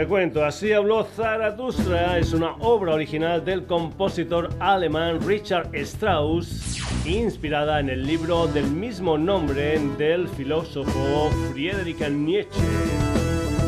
Cuento, 0.07 0.43
así 0.43 0.73
habló 0.73 1.03
Zaratustra, 1.03 2.17
es 2.17 2.33
una 2.33 2.55
obra 2.59 2.93
original 2.93 3.43
del 3.43 3.65
compositor 3.65 4.49
alemán 4.59 5.19
Richard 5.25 5.73
Strauss 5.73 6.79
inspirada 7.05 7.79
en 7.79 7.89
el 7.89 8.05
libro 8.05 8.47
del 8.47 8.65
mismo 8.65 9.17
nombre 9.17 9.79
del 9.97 10.27
filósofo 10.27 11.29
Friedrich 11.51 12.07
Nietzsche. 12.09 12.61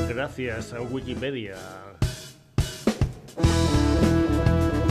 Gracias 0.09 0.73
a 0.73 0.81
Wikipedia. 0.81 1.56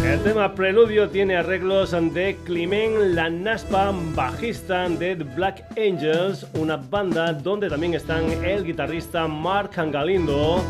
El 0.04 0.20
tema 0.22 0.54
Preludio 0.54 1.08
tiene 1.08 1.36
arreglos 1.36 1.92
de 1.92 2.36
Climent 2.44 3.14
Lanaspa, 3.14 3.92
bajista 4.14 4.88
de 4.88 5.16
The 5.16 5.24
Black 5.24 5.64
Angels, 5.78 6.46
una 6.54 6.76
banda 6.76 7.32
donde 7.32 7.70
también 7.70 7.94
están 7.94 8.30
el 8.44 8.64
guitarrista 8.64 9.26
Mark 9.26 9.72
Galindo, 9.74 10.62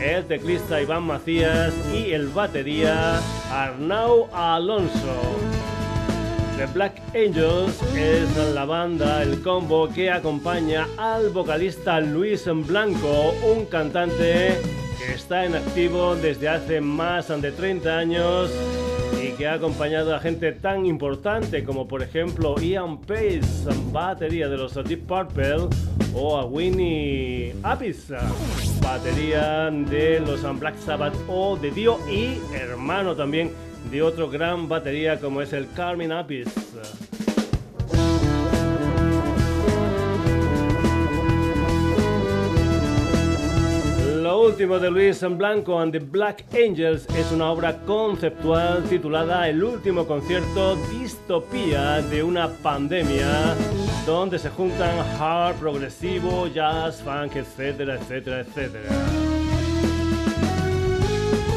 el 0.00 0.24
teclista 0.26 0.80
Iván 0.80 1.04
Macías 1.04 1.74
y 1.94 2.12
el 2.12 2.28
batería 2.28 3.20
Arnau 3.52 4.28
Alonso. 4.32 5.20
The 6.56 6.66
Black 6.66 7.00
Angels 7.14 7.80
es 7.94 8.36
la 8.54 8.64
banda, 8.64 9.22
el 9.22 9.42
combo 9.42 9.88
que 9.88 10.10
acompaña 10.10 10.86
al 10.98 11.30
vocalista 11.30 12.00
Luis 12.00 12.44
Blanco, 12.66 13.34
un 13.54 13.66
cantante 13.66 14.58
que 14.98 15.14
está 15.14 15.44
en 15.44 15.54
activo 15.54 16.16
desde 16.16 16.48
hace 16.48 16.80
más 16.80 17.28
de 17.28 17.52
30 17.52 17.96
años 17.96 18.50
que 19.40 19.48
ha 19.48 19.54
acompañado 19.54 20.14
a 20.14 20.20
gente 20.20 20.52
tan 20.52 20.84
importante 20.84 21.64
como 21.64 21.88
por 21.88 22.02
ejemplo 22.02 22.56
Ian 22.60 23.00
Pace, 23.00 23.40
batería 23.90 24.50
de 24.50 24.58
los 24.58 24.74
Deep 24.74 25.06
Purple, 25.06 25.66
o 26.14 26.36
a 26.36 26.44
Winnie 26.44 27.54
Apis, 27.62 28.12
batería 28.82 29.70
de 29.70 30.20
los 30.20 30.42
Black 30.60 30.76
Sabbath 30.76 31.14
o 31.26 31.56
de 31.56 31.70
Dio 31.70 31.98
y 32.06 32.38
hermano 32.54 33.16
también 33.16 33.50
de 33.90 34.02
otro 34.02 34.28
gran 34.28 34.68
batería 34.68 35.18
como 35.18 35.40
es 35.40 35.54
el 35.54 35.72
Carmen 35.72 36.12
Apis. 36.12 36.46
Lo 44.30 44.42
último 44.42 44.78
de 44.78 44.88
Luis 44.92 45.24
Blanco 45.28 45.80
and 45.80 45.90
the 45.90 45.98
Black 45.98 46.44
Angels 46.54 47.04
es 47.16 47.32
una 47.32 47.50
obra 47.50 47.76
conceptual 47.78 48.84
titulada 48.84 49.48
El 49.48 49.64
último 49.64 50.06
concierto 50.06 50.76
distopía 51.00 52.00
de 52.00 52.22
una 52.22 52.48
pandemia 52.48 53.56
donde 54.06 54.38
se 54.38 54.48
juntan 54.50 55.00
hard, 55.18 55.56
progresivo, 55.56 56.46
jazz, 56.46 57.02
funk, 57.02 57.34
etcétera, 57.34 57.96
etcétera, 57.96 58.40
etcétera. 58.42 58.88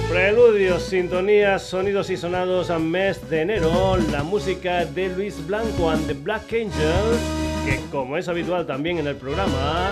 Preludios, 0.10 0.82
sintonías, 0.82 1.62
sonidos 1.62 2.10
y 2.10 2.18
sonados 2.18 2.72
a 2.72 2.80
mes 2.80 3.30
de 3.30 3.42
enero, 3.42 3.98
la 4.12 4.24
música 4.24 4.84
de 4.84 5.10
Luis 5.10 5.46
Blanco 5.46 5.92
and 5.92 6.08
the 6.08 6.14
Black 6.16 6.52
Angels, 6.52 7.22
que 7.68 7.80
como 7.92 8.18
es 8.18 8.28
habitual 8.28 8.66
también 8.66 8.98
en 8.98 9.06
el 9.06 9.16
programa, 9.16 9.92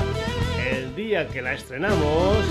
día 0.96 1.28
que 1.28 1.42
la 1.42 1.54
estrenamos, 1.54 2.46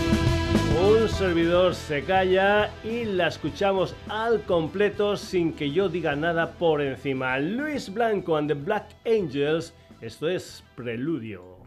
un 0.81 1.09
servidor 1.09 1.75
se 1.75 2.03
calla 2.03 2.71
y 2.83 3.05
la 3.05 3.29
escuchamos 3.29 3.95
al 4.09 4.43
completo 4.43 5.17
sin 5.17 5.53
que 5.53 5.71
yo 5.71 5.89
diga 5.89 6.17
nada 6.17 6.53
por 6.53 6.81
encima. 6.81 7.39
Luis 7.39 7.93
Blanco 7.93 8.37
and 8.37 8.49
the 8.49 8.55
Black 8.55 8.87
Angels, 9.05 9.75
esto 10.01 10.29
es 10.29 10.65
Preludio. 10.75 11.60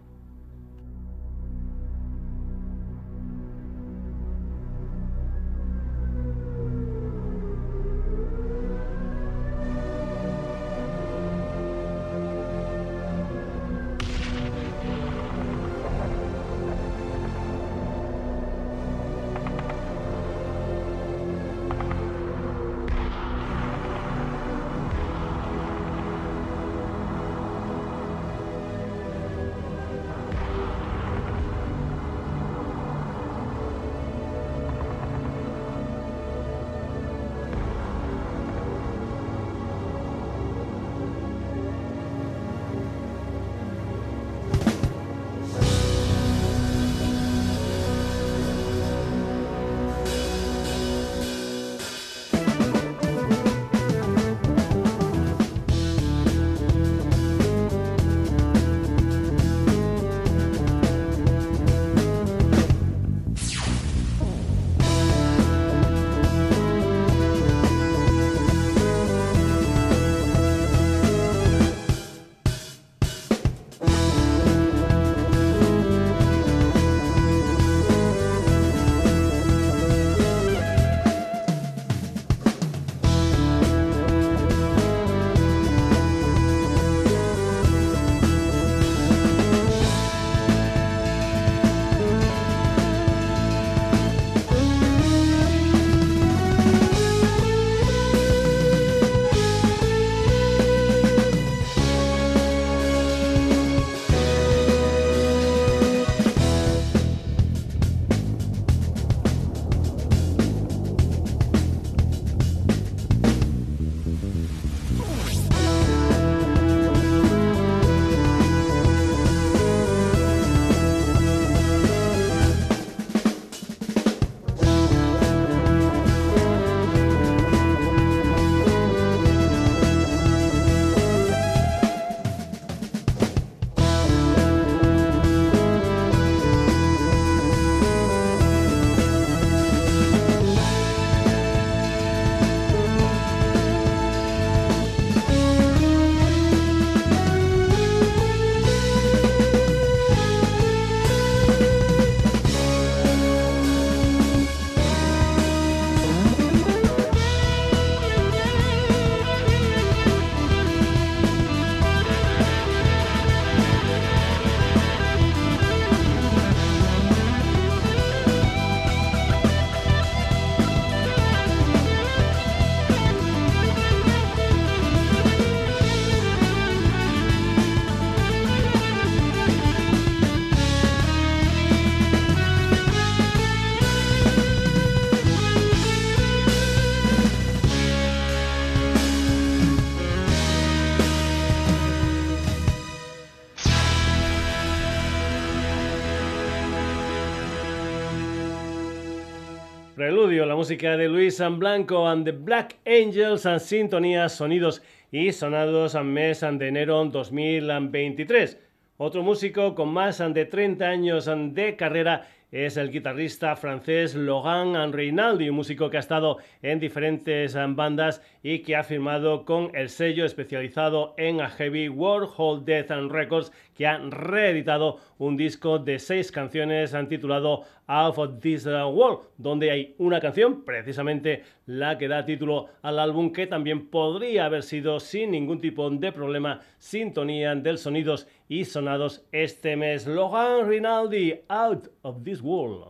Música 200.64 200.96
de 200.96 201.10
Luis 201.10 201.36
San 201.36 201.60
Blanco 201.60 202.08
and 202.08 202.24
the 202.24 202.32
Black 202.32 202.78
Angels, 202.86 203.46
en 203.46 203.60
sintonía, 203.60 204.30
sonidos 204.30 204.82
y 205.12 205.34
sonados 205.34 205.94
en 205.94 206.14
mes 206.14 206.40
de 206.40 206.68
enero 206.70 207.04
2023. 207.04 208.58
Otro 208.96 209.24
músico 209.24 209.76
con 209.76 209.90
más 209.90 210.20
de 210.20 210.46
30 210.46 210.86
años 210.86 211.30
de 211.54 211.76
carrera 211.76 212.30
es 212.54 212.78
el 212.78 212.92
guitarrista 212.92 213.58
francés 213.58 214.16
Logan 214.16 214.94
Rinaldi, 214.94 215.50
un 215.50 215.58
músico 215.58 215.90
que 215.90 215.98
ha 215.98 216.00
estado 216.00 216.38
en 216.62 216.80
diferentes 216.80 217.58
bandas 217.76 218.22
y 218.42 218.60
que 218.60 218.78
ha 218.78 218.86
firmado 218.86 219.44
con 219.44 219.70
el 219.76 219.90
sello 219.90 220.24
especializado 220.24 221.14
en 221.18 221.40
heavy 221.40 221.90
Warhol 221.90 222.64
Death 222.64 222.92
and 222.92 223.12
Records, 223.12 223.52
que 223.76 223.88
ha 223.88 223.98
reeditado 223.98 224.98
un 225.18 225.38
disco 225.38 225.80
de 225.80 226.00
seis 226.00 226.32
canciones 226.32 226.96
titulado 227.10 227.64
Out 227.88 228.18
of 228.18 228.40
This 228.40 228.66
World, 228.66 229.28
donde 229.38 229.72
hay 229.72 229.96
una 229.98 230.20
canción, 230.20 230.64
precisamente 230.64 231.44
la 231.66 231.98
que 231.98 232.08
da 232.08 232.26
título 232.26 232.68
al 232.82 233.00
álbum, 233.00 233.32
que 233.32 233.48
también 233.48 233.90
podría 233.90 234.46
haber 234.46 234.64
sido 234.64 235.00
sin 235.00 235.32
ningún 235.32 235.60
tipo 235.60 235.90
de 235.90 236.12
problema 236.12 236.62
sintonía 236.78 237.56
del 237.56 237.78
sonidos 237.78 238.28
y 238.48 238.66
sonados 238.66 239.26
este 239.32 239.76
mes. 239.76 240.08
Logan 240.08 240.68
Rinaldi, 240.68 241.42
Out 241.48 241.90
of 242.02 242.24
This 242.24 242.42
World. 242.42 242.86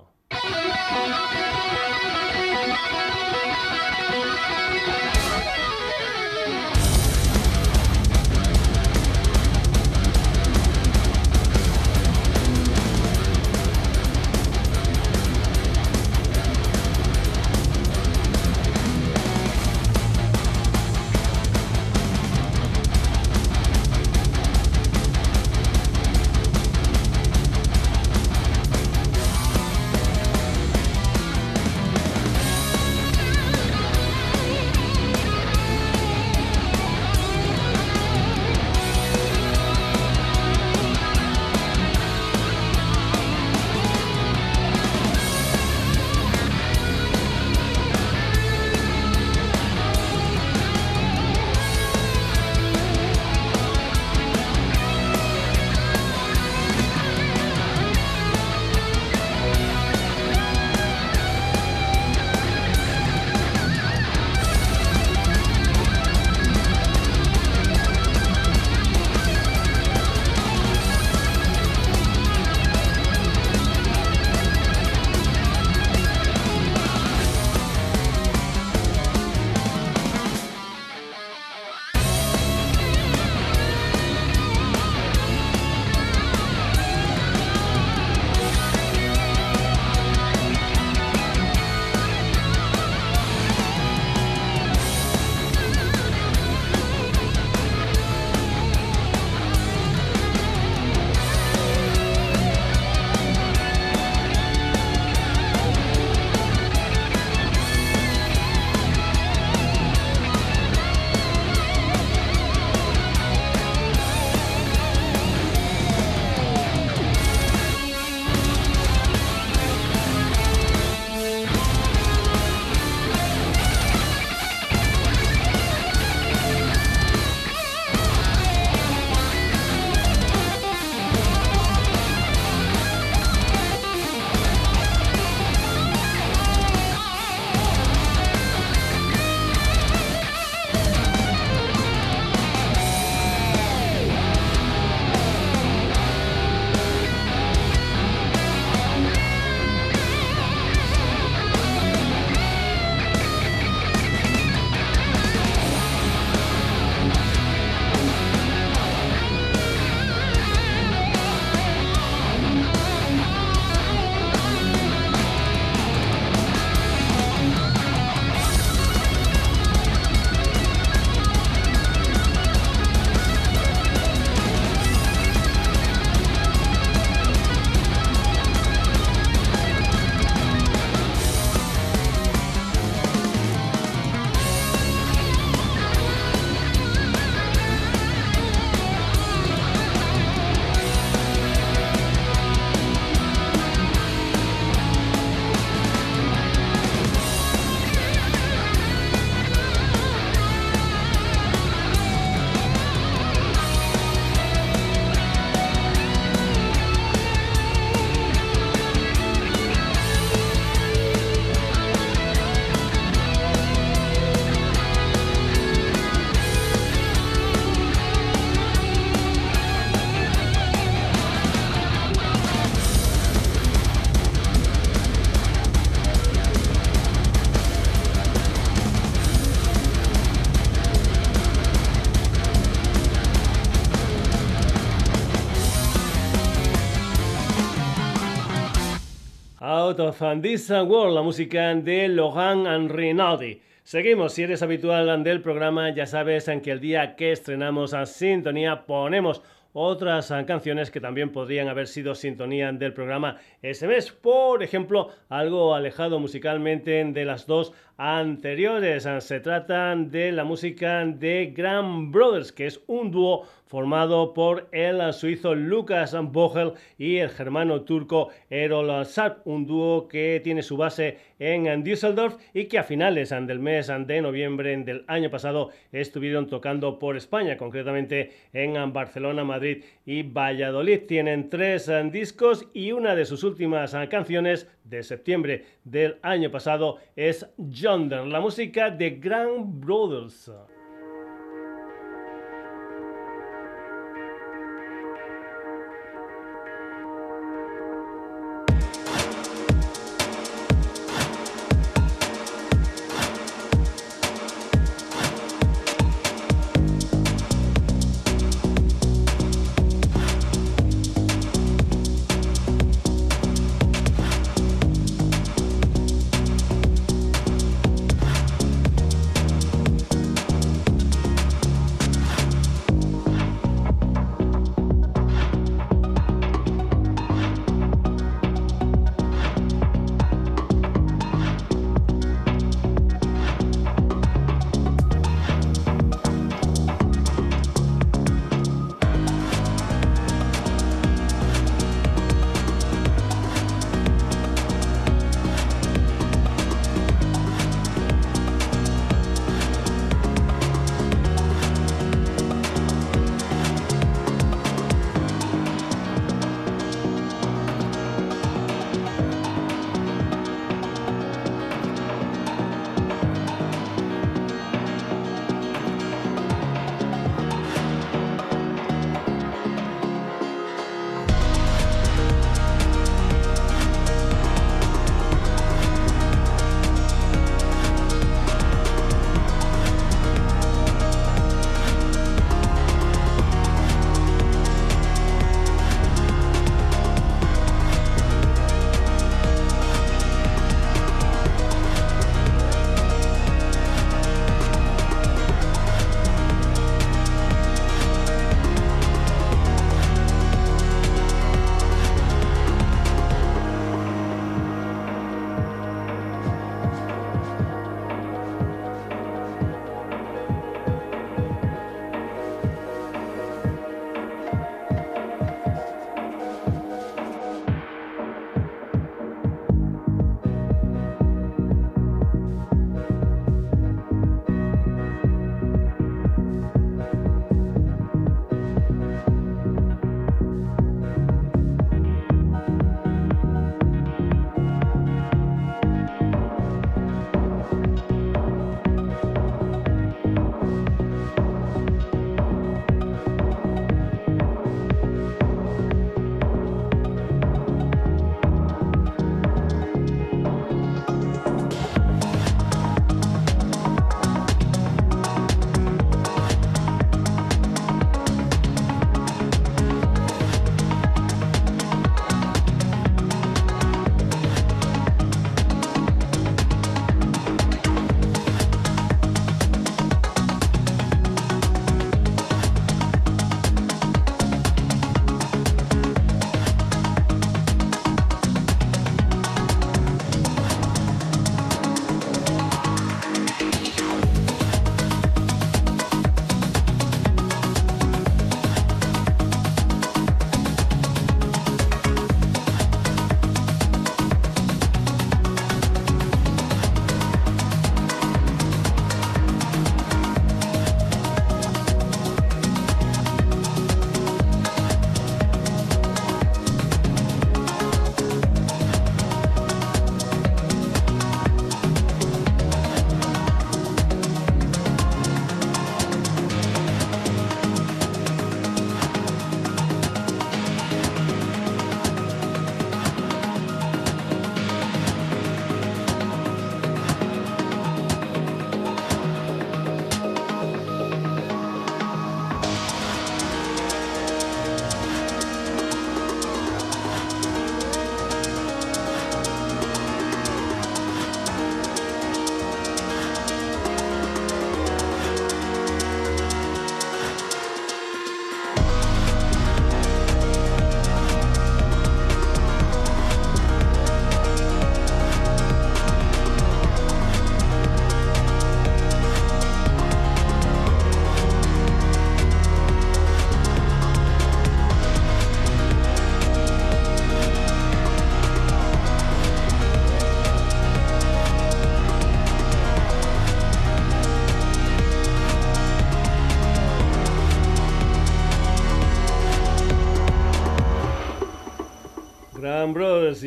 Of 239.99 240.21
This 240.41 240.69
World, 240.69 241.15
la 241.15 241.21
música 241.21 241.75
de 241.75 242.07
Logan 242.07 242.89
Rinaldi. 242.89 243.61
Seguimos, 243.83 244.33
si 244.33 244.43
eres 244.43 244.63
habitual 244.63 245.23
del 245.23 245.41
programa, 245.41 245.89
ya 245.89 246.05
sabes 246.05 246.47
en 246.47 246.61
que 246.61 246.71
el 246.71 246.79
día 246.79 247.15
que 247.15 247.31
estrenamos 247.31 247.93
a 247.93 248.05
Sintonía 248.05 248.85
ponemos 248.85 249.41
otras 249.73 250.31
canciones 250.45 250.91
que 250.91 251.01
también 251.01 251.31
podrían 251.31 251.67
haber 251.67 251.87
sido 251.87 252.13
sintonía 252.13 252.71
del 252.71 252.93
programa 252.93 253.37
ese 253.61 253.87
mes. 253.87 254.11
Por 254.11 254.61
ejemplo, 254.63 255.09
algo 255.29 255.73
alejado 255.73 256.19
musicalmente 256.19 257.03
de 257.03 257.25
las 257.25 257.47
dos 257.47 257.73
anteriores. 257.97 259.07
Se 259.19 259.39
trata 259.39 259.95
de 259.95 260.31
la 260.31 260.43
música 260.43 261.03
de 261.05 261.53
Grand 261.55 262.11
Brothers, 262.11 262.51
que 262.51 262.67
es 262.67 262.81
un 262.87 263.11
dúo 263.11 263.47
formado 263.73 264.35
por 264.35 264.67
el 264.71 265.01
suizo 265.13 265.55
Lucas 265.55 266.15
Bohel 266.31 266.73
y 266.95 267.17
el 267.17 267.29
germano 267.29 267.81
turco 267.81 268.29
Erol 268.47 269.03
Sarp, 269.03 269.47
un 269.47 269.65
dúo 269.65 270.07
que 270.07 270.39
tiene 270.43 270.61
su 270.61 270.77
base 270.77 271.17
en 271.39 271.83
Düsseldorf 271.83 272.35
y 272.53 272.65
que 272.65 272.77
a 272.77 272.83
finales 272.83 273.31
del 273.31 273.57
mes 273.57 273.91
de 274.05 274.21
noviembre 274.21 274.77
del 274.77 275.03
año 275.07 275.31
pasado 275.31 275.71
estuvieron 275.91 276.45
tocando 276.45 276.99
por 276.99 277.17
España, 277.17 277.57
concretamente 277.57 278.31
en 278.53 278.93
Barcelona, 278.93 279.43
Madrid 279.43 279.83
y 280.05 280.21
Valladolid. 280.21 281.07
Tienen 281.07 281.49
tres 281.49 281.91
discos 282.11 282.67
y 282.75 282.91
una 282.91 283.15
de 283.15 283.25
sus 283.25 283.43
últimas 283.43 283.95
canciones 284.07 284.69
de 284.83 285.01
septiembre 285.01 285.65
del 285.83 286.17
año 286.21 286.51
pasado 286.51 286.99
es 287.15 287.49
Yonder, 287.57 288.27
la 288.27 288.39
música 288.39 288.91
de 288.91 289.09
Grand 289.19 289.83
Brothers. 289.83 290.51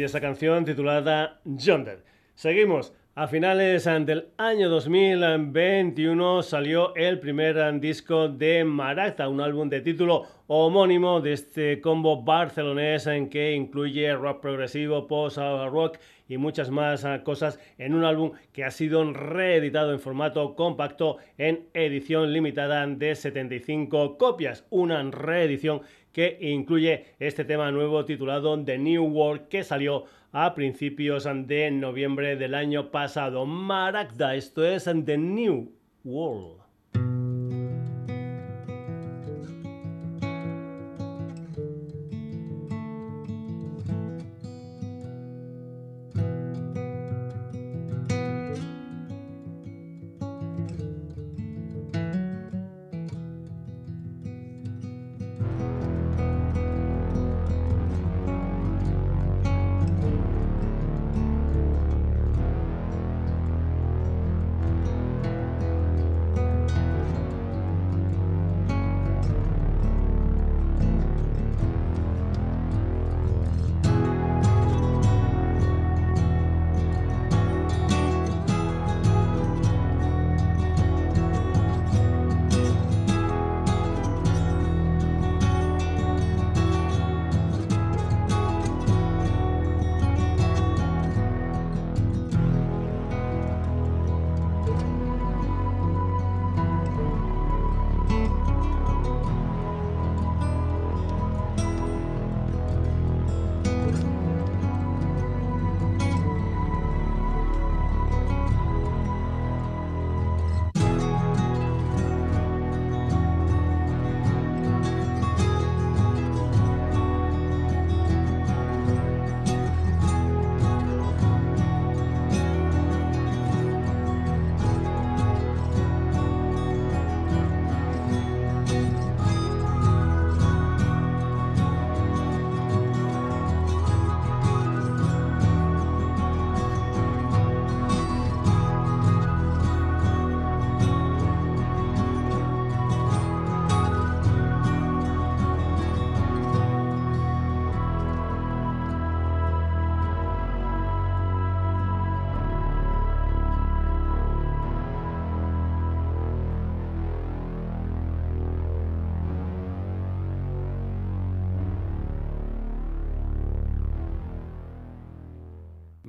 Esa 0.06 0.20
canción 0.20 0.64
titulada 0.64 1.40
Yonder. 1.44 2.04
Seguimos. 2.36 2.92
A 3.16 3.26
finales 3.26 3.86
del 3.86 4.28
año 4.36 4.68
2021 4.68 6.42
salió 6.44 6.94
el 6.94 7.18
primer 7.18 7.80
disco 7.80 8.28
de 8.28 8.62
Maracta, 8.62 9.28
un 9.28 9.40
álbum 9.40 9.68
de 9.68 9.80
título 9.80 10.26
homónimo 10.46 11.20
de 11.20 11.32
este 11.32 11.80
combo 11.80 12.22
barcelonés 12.22 13.08
en 13.08 13.28
que 13.28 13.54
incluye 13.54 14.14
rock 14.14 14.42
progresivo, 14.42 15.08
post-rock 15.08 15.98
y 16.28 16.36
muchas 16.36 16.70
más 16.70 17.04
cosas 17.24 17.58
en 17.78 17.94
un 17.94 18.04
álbum 18.04 18.32
que 18.52 18.64
ha 18.64 18.70
sido 18.70 19.02
reeditado 19.12 19.92
en 19.92 19.98
formato 19.98 20.54
compacto 20.54 21.16
en 21.36 21.66
edición 21.74 22.32
limitada 22.32 22.86
de 22.86 23.14
75 23.16 24.18
copias. 24.18 24.66
Una 24.70 25.02
reedición 25.10 25.80
que 26.16 26.38
incluye 26.40 27.04
este 27.18 27.44
tema 27.44 27.70
nuevo 27.70 28.06
titulado 28.06 28.64
The 28.64 28.78
New 28.78 29.04
World 29.04 29.48
que 29.48 29.62
salió 29.62 30.06
a 30.32 30.54
principios 30.54 31.28
de 31.46 31.70
noviembre 31.70 32.36
del 32.36 32.54
año 32.54 32.90
pasado. 32.90 33.44
Maragda, 33.44 34.34
esto 34.34 34.64
es 34.64 34.84
The 34.84 35.18
New 35.18 35.72
World. 36.04 36.65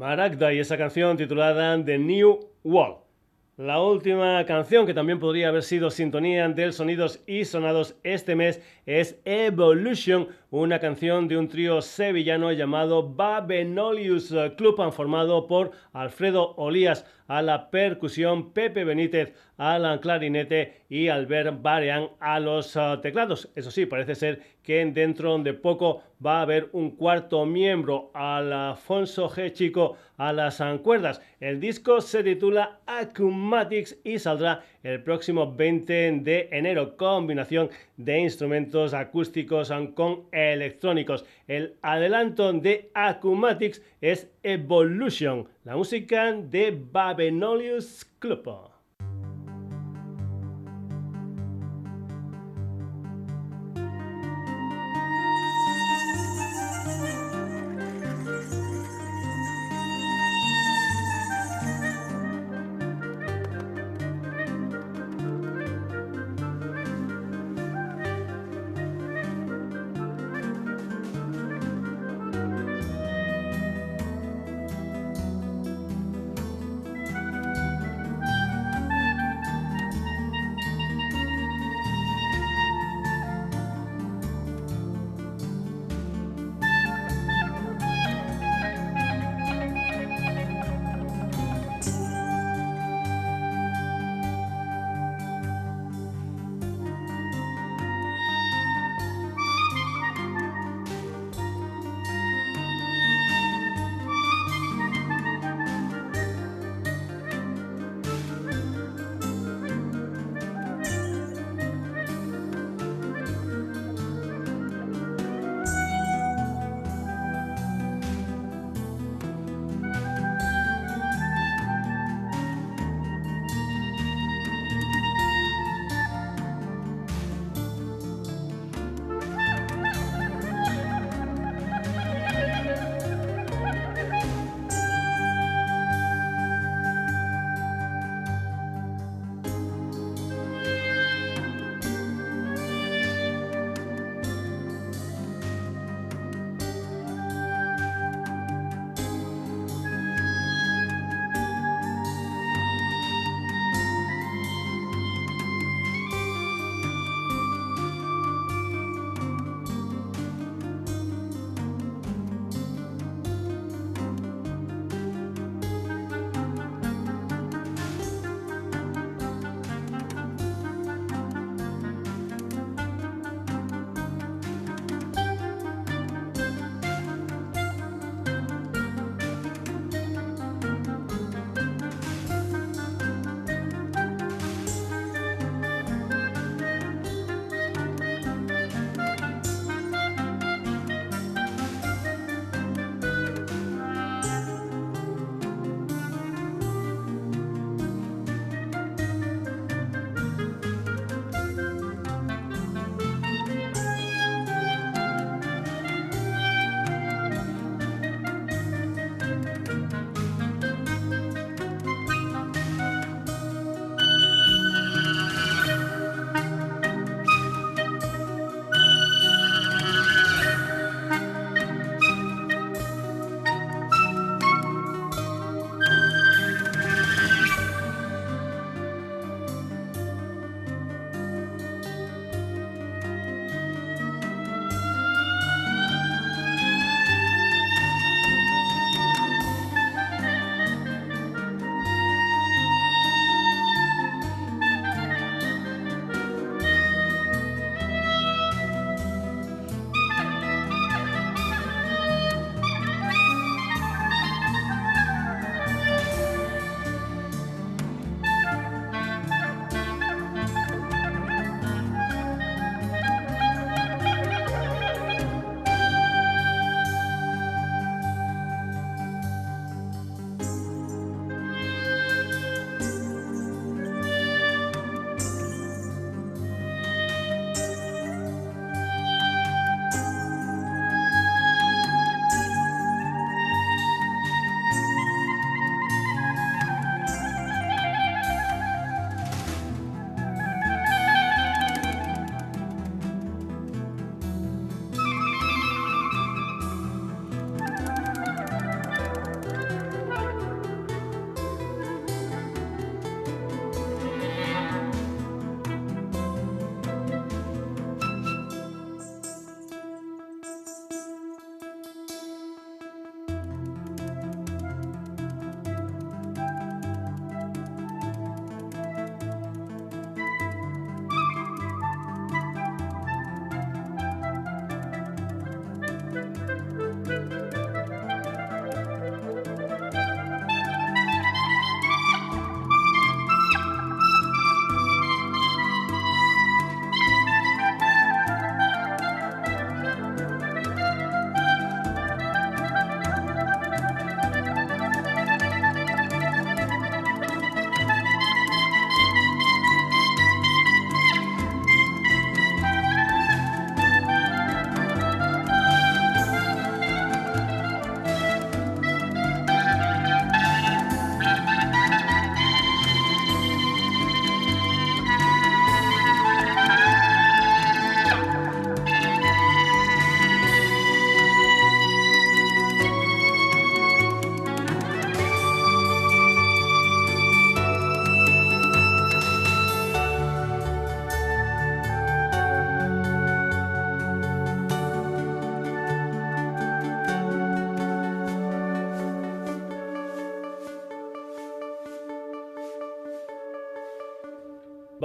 Maragda 0.07 0.53
y 0.53 0.59
esa 0.59 0.77
canción 0.77 1.17
titulada 1.17 1.83
The 1.83 1.97
New 1.97 2.39
Wall. 2.63 2.99
La 3.57 3.81
última 3.81 4.45
canción, 4.45 4.85
que 4.85 4.93
también 4.93 5.19
podría 5.19 5.49
haber 5.49 5.63
sido 5.63 5.91
sintonía 5.91 6.47
del 6.47 6.71
Sonidos 6.71 7.21
y 7.27 7.43
Sonados 7.43 7.93
este 8.03 8.33
mes, 8.33 8.61
es 8.85 9.19
Evolution, 9.25 10.29
una 10.49 10.79
canción 10.79 11.27
de 11.27 11.35
un 11.35 11.49
trío 11.49 11.81
sevillano 11.81 12.53
llamado 12.53 13.13
Babenolius 13.15 14.33
Club, 14.55 14.93
formado 14.93 15.45
por 15.45 15.71
Alfredo 15.91 16.55
Olías 16.55 17.05
a 17.27 17.41
la 17.41 17.69
percusión, 17.69 18.53
Pepe 18.53 18.83
Benítez 18.83 19.33
al 19.57 19.99
clarinete 19.99 20.83
y 20.89 21.07
Albert 21.07 21.61
Barean 21.61 22.09
a 22.19 22.39
los 22.39 22.75
uh, 22.75 22.99
teclados. 23.01 23.49
Eso 23.55 23.71
sí, 23.71 23.85
parece 23.85 24.15
ser 24.15 24.41
que 24.63 24.85
dentro 24.85 25.37
de 25.39 25.53
poco 25.53 26.03
va 26.23 26.39
a 26.39 26.41
haber 26.43 26.69
un 26.73 26.91
cuarto 26.91 27.45
miembro, 27.45 28.11
Alfonso 28.13 29.29
G. 29.29 29.51
Chico, 29.51 29.97
a 30.17 30.33
las 30.33 30.61
cuerdas. 30.83 31.21
El 31.39 31.59
disco 31.59 32.01
se 32.01 32.23
titula 32.23 32.79
Acumatics 32.85 33.97
y 34.03 34.19
saldrá 34.19 34.63
el 34.83 35.01
próximo 35.03 35.53
20 35.55 36.19
de 36.21 36.49
enero. 36.51 36.95
Combinación 36.97 37.69
de 37.97 38.19
instrumentos 38.19 38.93
acústicos 38.93 39.71
con 39.93 40.23
electrónicos. 40.31 41.25
El 41.47 41.75
adelanto 41.81 42.53
de 42.53 42.89
Acumatics 42.93 43.81
es 44.01 44.29
Evolution, 44.43 45.47
la 45.63 45.75
música 45.75 46.31
de 46.33 46.77
Babenolius 46.91 48.05
Club. 48.19 48.76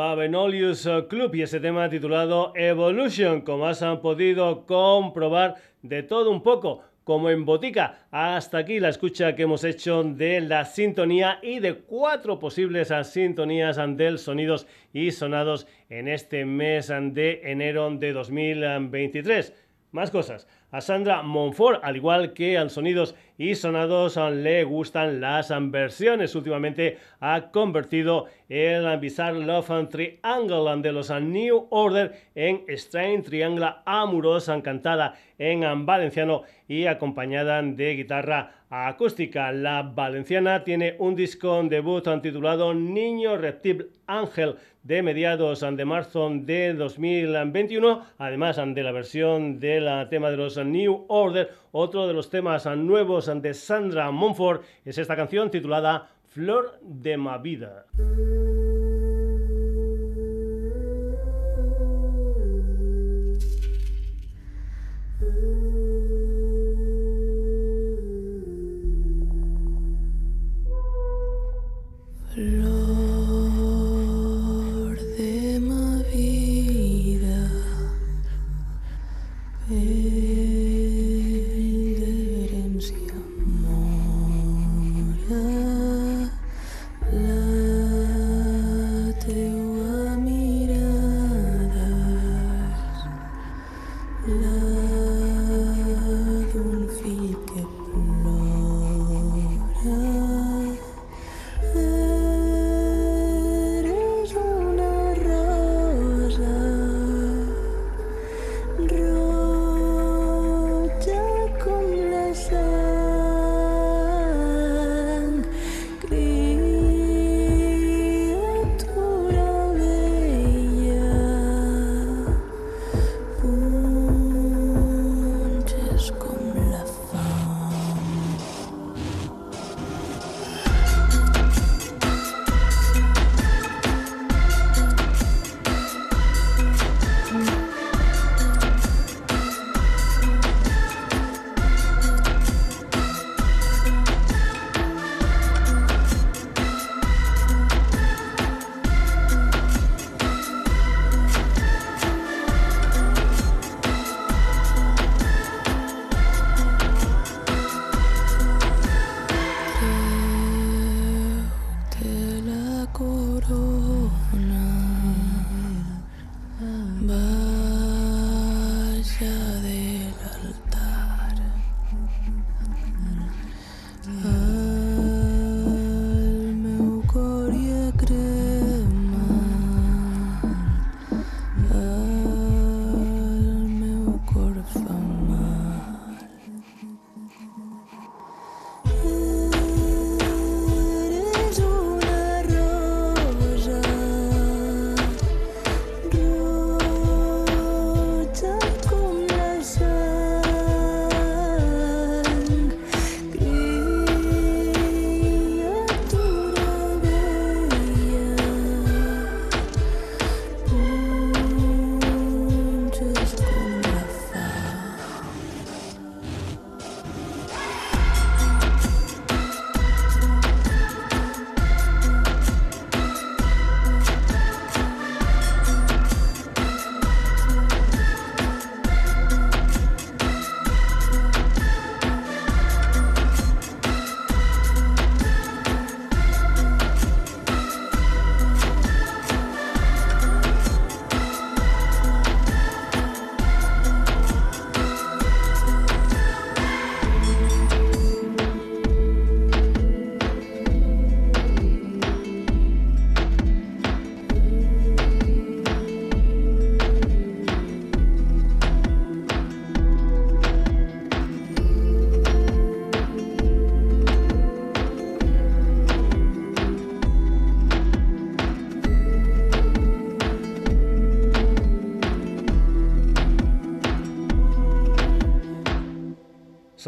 Babenolius 0.02 0.88
Club 1.08 1.32
y 1.36 1.42
ese 1.42 1.60
tema 1.60 1.88
titulado 1.88 2.52
Evolution, 2.56 3.42
como 3.42 3.68
has 3.68 3.84
podido 4.02 4.66
comprobar 4.66 5.54
de 5.82 6.02
todo 6.02 6.32
un 6.32 6.42
poco 6.42 6.80
como 7.04 7.30
en 7.30 7.44
botica. 7.44 8.00
Hasta 8.10 8.58
aquí 8.58 8.80
la 8.80 8.88
escucha 8.88 9.36
que 9.36 9.44
hemos 9.44 9.62
hecho 9.62 10.02
de 10.02 10.40
la 10.40 10.64
sintonía 10.64 11.38
y 11.40 11.60
de 11.60 11.74
cuatro 11.74 12.40
posibles 12.40 12.92
sintonías 13.04 13.78
del 13.96 14.18
sonidos 14.18 14.66
y 14.92 15.12
sonados 15.12 15.68
en 15.88 16.08
este 16.08 16.44
mes 16.46 16.88
de 16.88 17.40
enero 17.44 17.88
de 17.92 18.12
2023. 18.12 19.54
Más 19.92 20.10
cosas. 20.10 20.48
A 20.72 20.80
Sandra 20.80 21.22
Monfort, 21.22 21.84
al 21.84 21.96
igual 21.96 22.32
que 22.32 22.58
al 22.58 22.70
Sonidos 22.70 23.14
y 23.42 23.56
Sonados, 23.56 24.16
le 24.16 24.62
gustan 24.62 25.20
las 25.20 25.52
versiones. 25.72 26.36
Últimamente 26.36 26.98
ha 27.18 27.50
convertido 27.50 28.26
el 28.48 28.96
Bizarre 28.98 29.44
Love 29.44 29.88
Triangle 29.88 30.80
de 30.80 30.92
los 30.92 31.10
New 31.10 31.66
Order 31.70 32.12
en 32.36 32.62
Strange 32.68 33.22
Triangle 33.22 33.74
Amorosa, 33.84 34.62
cantada 34.62 35.16
en 35.38 35.84
valenciano 35.84 36.42
y 36.68 36.86
acompañada 36.86 37.60
de 37.62 37.96
guitarra 37.96 38.61
acústica. 38.72 39.52
La 39.52 39.82
valenciana 39.82 40.64
tiene 40.64 40.96
un 40.98 41.14
disco 41.14 41.62
debut 41.62 42.08
titulado 42.22 42.72
Niño 42.72 43.36
Reptil 43.36 43.90
Ángel 44.06 44.56
de 44.82 45.02
mediados 45.02 45.60
de 45.60 45.84
marzo 45.84 46.30
de 46.32 46.72
2021, 46.72 48.02
además 48.16 48.56
de 48.56 48.82
la 48.82 48.92
versión 48.92 49.60
del 49.60 50.08
tema 50.08 50.30
de 50.30 50.38
los 50.38 50.56
New 50.56 51.04
Order, 51.08 51.50
otro 51.70 52.06
de 52.06 52.14
los 52.14 52.30
temas 52.30 52.66
nuevos 52.76 53.30
de 53.42 53.54
Sandra 53.54 54.10
Monfort 54.10 54.64
es 54.86 54.96
esta 54.96 55.16
canción 55.16 55.50
titulada 55.50 56.08
Flor 56.30 56.78
de 56.80 57.18
ma 57.18 57.36
vida. 57.36 57.84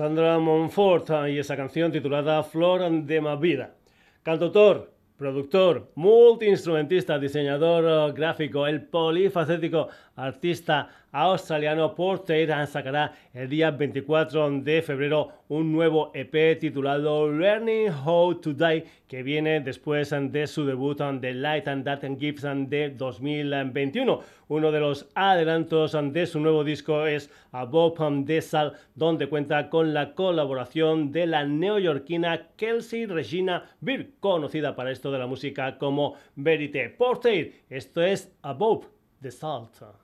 Sandra 0.04 0.38
Monfort 0.38 1.08
y 1.30 1.38
esa 1.38 1.56
canción 1.56 1.90
titulada 1.90 2.42
Flor 2.42 2.90
de 3.06 3.22
ma 3.22 3.36
vida. 3.36 3.74
Cantautor, 4.22 4.92
productor, 5.16 5.92
multiinstrumentista, 5.94 7.18
diseñador 7.18 8.12
gráfico, 8.12 8.66
el 8.66 8.82
polifacético 8.82 9.88
artista 10.14 10.90
australiano 11.14 11.94
Porter 11.94 12.66
sacará 12.66 13.12
el 13.32 13.48
día 13.48 13.70
24 13.70 14.50
de 14.62 14.82
febrero 14.82 15.28
un 15.48 15.70
nuevo 15.70 16.10
EP 16.12 16.58
titulado 16.58 17.30
Learning 17.30 17.88
How 18.04 18.34
to 18.40 18.52
Die 18.52 18.84
que 19.06 19.22
viene 19.22 19.60
después 19.60 20.10
de 20.10 20.46
su 20.48 20.66
debut 20.66 20.98
The 21.20 21.32
Light 21.34 21.68
and 21.68 21.84
Dark 21.84 22.00
Gifts 22.18 22.42
de 22.68 22.90
2021. 22.90 24.20
Uno 24.48 24.72
de 24.72 24.80
los 24.80 25.08
adelantos 25.14 25.96
de 26.12 26.26
su 26.26 26.40
nuevo 26.40 26.64
disco 26.64 27.06
es 27.06 27.30
Above 27.52 28.24
the 28.26 28.42
Sal, 28.42 28.72
donde 28.96 29.28
cuenta 29.28 29.70
con 29.70 29.94
la 29.94 30.14
colaboración 30.14 31.12
de 31.12 31.28
la 31.28 31.44
neoyorquina 31.44 32.48
Kelsey 32.56 33.06
Regina 33.06 33.70
Beer, 33.80 34.10
conocida 34.18 34.74
para 34.74 34.90
esto 34.90 35.12
de 35.12 35.20
la 35.20 35.28
música 35.28 35.78
como 35.78 36.16
Verite. 36.34 36.90
Porter, 36.90 37.52
esto 37.70 38.02
es 38.02 38.36
Above 38.42 38.88
the 39.22 39.30
Salt. 39.30 40.03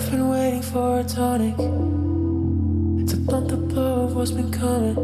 I've 0.00 0.10
been 0.10 0.28
waiting 0.30 0.62
for 0.62 1.00
a 1.00 1.04
tonic 1.04 1.56
to 1.58 3.16
blunt 3.18 3.48
the 3.48 3.58
blow 3.58 4.04
of 4.06 4.16
what's 4.16 4.30
been 4.30 4.50
coming. 4.50 4.96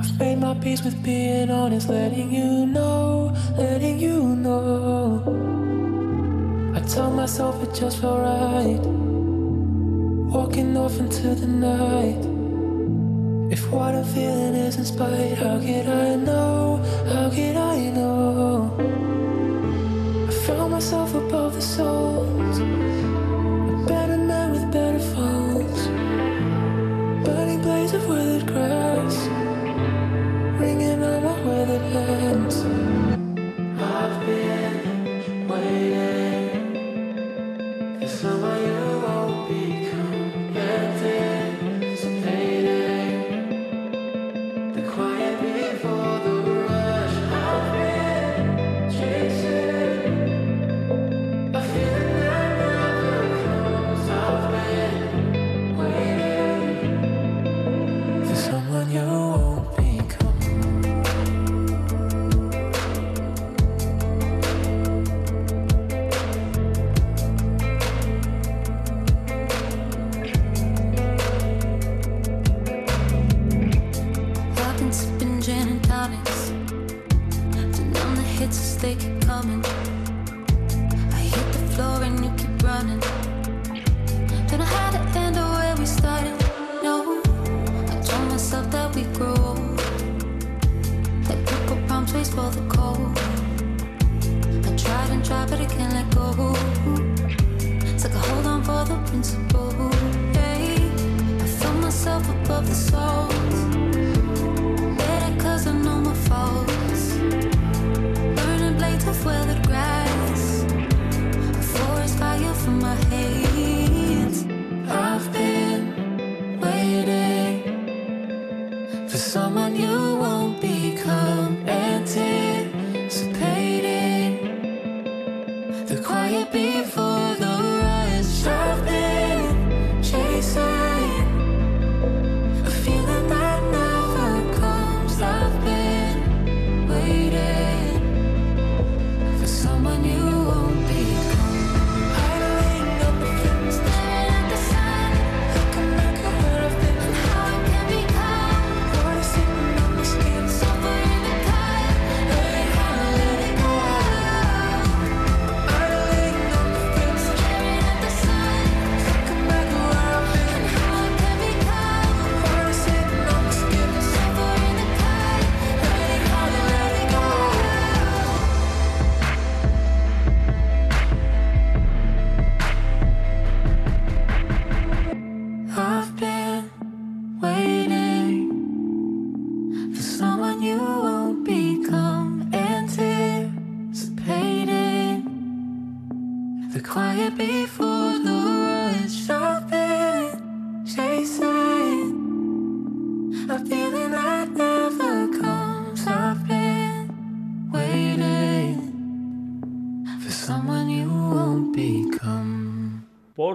I've 0.00 0.18
made 0.18 0.38
my 0.40 0.54
peace 0.54 0.82
with 0.82 1.00
being 1.04 1.50
honest, 1.50 1.88
letting 1.88 2.34
you 2.34 2.66
know, 2.66 3.32
letting 3.56 4.00
you 4.00 4.24
know. 4.44 5.22
I 6.74 6.80
tell 6.80 7.12
myself 7.12 7.62
it 7.62 7.72
just 7.72 8.00
felt 8.00 8.18
right, 8.22 8.80
walking 10.34 10.76
off 10.76 10.98
into 10.98 11.36
the 11.36 11.46
night. 11.46 12.24
If 13.52 13.70
what 13.70 13.94
I'm 13.94 14.04
feeling 14.04 14.56
is 14.56 14.78
in 14.78 14.84
spite, 14.84 15.38
how 15.38 15.60
could 15.60 15.86
I 15.86 16.16
know? 16.16 16.82
How 17.06 17.30
could 17.30 17.56
I 17.56 17.90
know? 17.90 18.74
I 20.28 20.32
found 20.44 20.72
myself 20.72 21.14
above 21.14 21.54
the 21.54 21.62
souls. 21.62 23.13
Hands. 31.94 32.83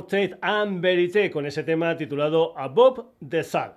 Portrait 0.10 0.40
and 0.42 0.82
Verité 0.82 1.30
con 1.30 1.46
ese 1.46 1.62
tema 1.62 1.96
titulado 1.96 2.58
Above 2.58 3.06
the 3.30 3.44
Sun. 3.44 3.74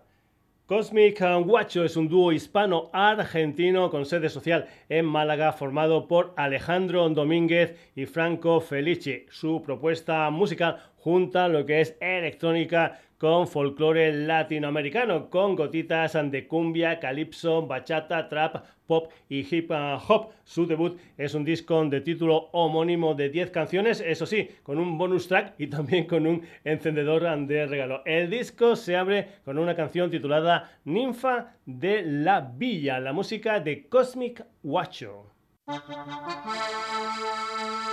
Cosmic 0.64 1.20
Guacho 1.45 1.85
es 1.85 1.95
un 1.95 2.09
dúo 2.09 2.33
hispano-argentino 2.33 3.91
con 3.91 4.07
sede 4.07 4.30
social 4.30 4.66
en 4.89 5.05
Málaga 5.05 5.53
formado 5.53 6.09
por 6.09 6.33
Alejandro 6.39 7.07
Domínguez 7.11 7.76
y 7.95 8.07
Franco 8.07 8.62
Felici. 8.62 9.26
Su 9.28 9.61
propuesta 9.61 10.30
musical 10.30 10.78
junta 10.97 11.49
lo 11.49 11.66
que 11.66 11.83
es 11.83 11.99
electrónica 12.01 12.99
con 13.23 13.47
folclore 13.47 14.12
latinoamericano, 14.12 15.31
con 15.31 15.55
gotitas 15.55 16.18
de 16.29 16.49
cumbia, 16.49 16.99
calipso, 16.99 17.64
bachata, 17.64 18.29
trap, 18.29 18.64
pop 18.85 19.12
y 19.29 19.47
hip 19.49 19.70
hop. 19.70 20.31
Su 20.43 20.66
debut 20.66 20.99
es 21.16 21.33
un 21.33 21.45
disco 21.45 21.85
de 21.85 22.01
título 22.01 22.49
homónimo 22.51 23.14
de 23.14 23.31
10 23.31 23.53
canciones, 23.53 24.03
eso 24.05 24.27
sí, 24.27 24.49
con 24.64 24.81
un 24.81 24.99
bonus 24.99 25.29
track 25.29 25.55
y 25.59 25.68
también 25.68 26.09
con 26.09 26.27
un 26.27 26.43
encendedor 26.64 27.23
de 27.47 27.66
regalo. 27.66 28.03
El 28.07 28.29
disco 28.29 28.75
se 28.75 28.97
abre 28.97 29.29
con 29.45 29.57
una 29.57 29.77
canción 29.77 30.11
titulada 30.11 30.73
Ninfa 30.85 31.53
de 31.64 32.03
la 32.03 32.41
Villa, 32.41 32.99
la 32.99 33.12
música 33.12 33.61
de 33.61 33.87
Cosmic 33.87 34.45
Guacho. 34.64 35.27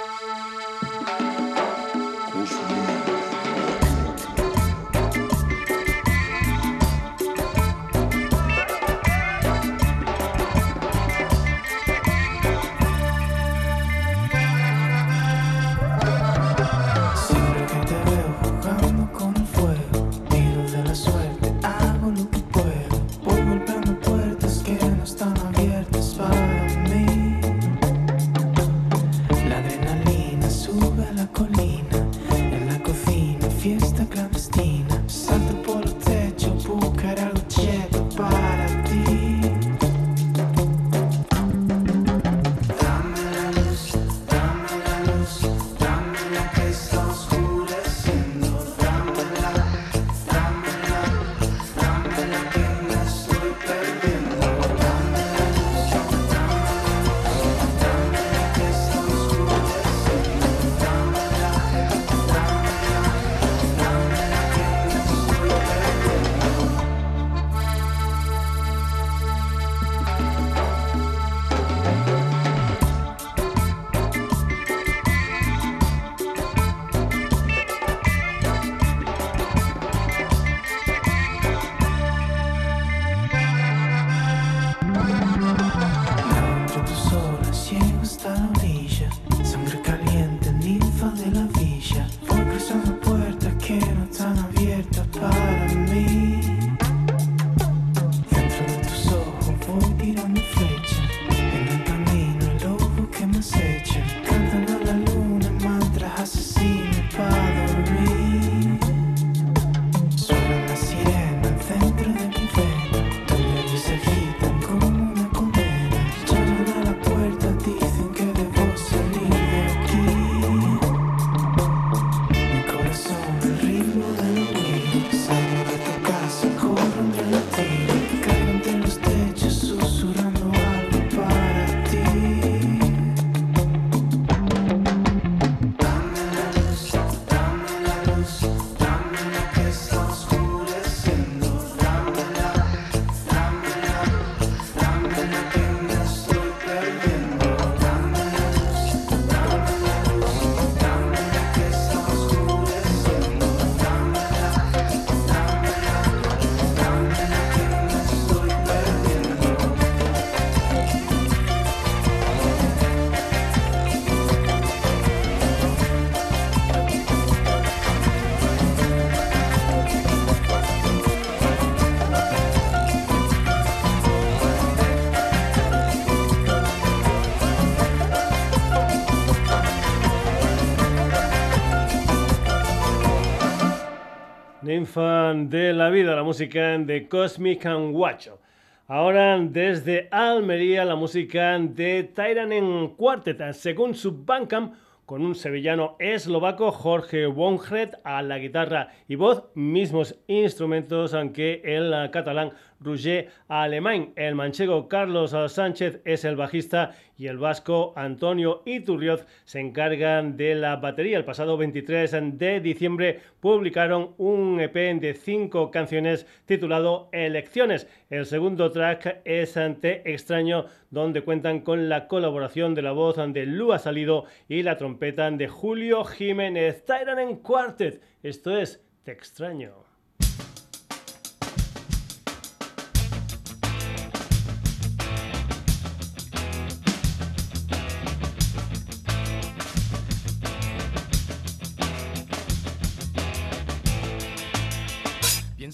de 185.47 185.71
la 185.71 185.89
vida, 185.89 186.15
la 186.15 186.23
música 186.23 186.77
de 186.77 187.07
Cosmic 187.07 187.65
and 187.65 187.95
Watcho. 187.95 188.39
Ahora 188.87 189.39
desde 189.39 190.09
Almería 190.11 190.83
la 190.83 190.95
música 190.95 191.57
de 191.57 192.03
Tyrann 192.03 192.95
Quartet, 192.95 193.53
según 193.53 193.95
su 193.95 194.25
Bandcamp 194.25 194.73
con 195.05 195.25
un 195.25 195.35
sevillano 195.35 195.95
eslovaco, 195.99 196.71
Jorge 196.71 197.25
Wongret, 197.27 197.99
a 198.03 198.21
la 198.21 198.37
guitarra 198.37 198.89
y 199.07 199.15
voz, 199.15 199.45
mismos 199.55 200.19
instrumentos, 200.27 201.13
aunque 201.13 201.61
el 201.63 202.11
catalán 202.11 202.51
Roger 202.79 203.29
Alemán. 203.47 204.13
El 204.15 204.35
manchego 204.35 204.87
Carlos 204.87 205.35
Sánchez 205.47 206.01
es 206.05 206.25
el 206.25 206.35
bajista 206.35 206.95
y 207.17 207.27
el 207.27 207.37
vasco 207.37 207.93
Antonio 207.95 208.61
Iturrioz 208.65 209.25
se 209.43 209.59
encargan 209.59 210.37
de 210.37 210.55
la 210.55 210.77
batería. 210.77 211.17
El 211.17 211.25
pasado 211.25 211.57
23 211.57 212.37
de 212.37 212.59
diciembre 212.61 213.19
publicaron 213.39 214.13
un 214.17 214.59
EP 214.61 214.99
de 214.99 215.13
cinco 215.13 215.71
canciones 215.71 216.25
titulado 216.45 217.09
Elecciones. 217.11 217.87
El 218.09 218.25
segundo 218.25 218.71
track 218.71 219.21
es 219.25 219.57
Ante 219.57 220.11
Extraño, 220.11 220.65
donde 220.89 221.21
cuentan 221.21 221.59
con 221.59 221.89
la 221.89 222.07
colaboración 222.07 222.75
de 222.75 222.81
la 222.81 222.93
voz 222.93 223.17
de 223.17 223.45
Lua 223.45 223.79
Salido 223.79 224.25
y 224.47 224.63
la 224.63 224.77
trompeta 224.77 225.29
de 225.29 225.47
Julio 225.47 226.05
Jiménez. 226.05 226.85
Tyran 226.85 227.35
Quartet. 227.37 228.01
Esto 228.23 228.57
es 228.57 228.81
Te 229.03 229.11
extraño. 229.11 229.88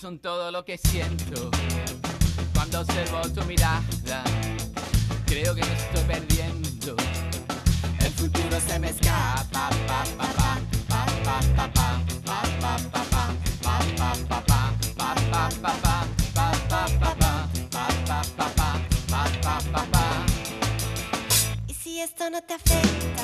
Son 0.06 0.20
todo 0.20 0.52
lo 0.52 0.64
que 0.64 0.78
siento 0.78 1.50
cuando 2.54 2.82
observo 2.82 3.22
tu 3.34 3.44
mirada. 3.46 4.24
Creo 5.26 5.56
que 5.56 5.62
me 5.62 5.74
estoy 5.74 6.04
perdiendo. 6.04 6.96
El 8.02 8.12
futuro 8.12 8.60
se 8.68 8.78
me 8.78 8.90
escapa. 8.92 9.72
Y 21.68 21.74
si 21.74 22.00
esto 22.00 22.30
no 22.30 22.44
te 22.44 22.54
afecta. 22.54 23.15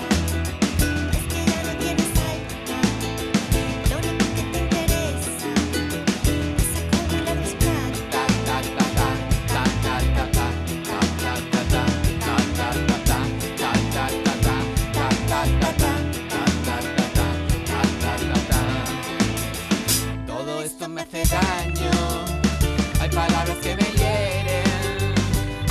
Palabras 23.11 23.57
que 23.61 23.75
me 23.75 23.83
hieren, 23.97 25.13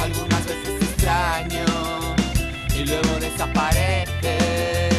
algunas 0.01 0.47
veces 0.47 0.83
extraño 0.83 1.64
y 2.75 2.85
luego 2.87 3.21
Tiran 3.21 4.89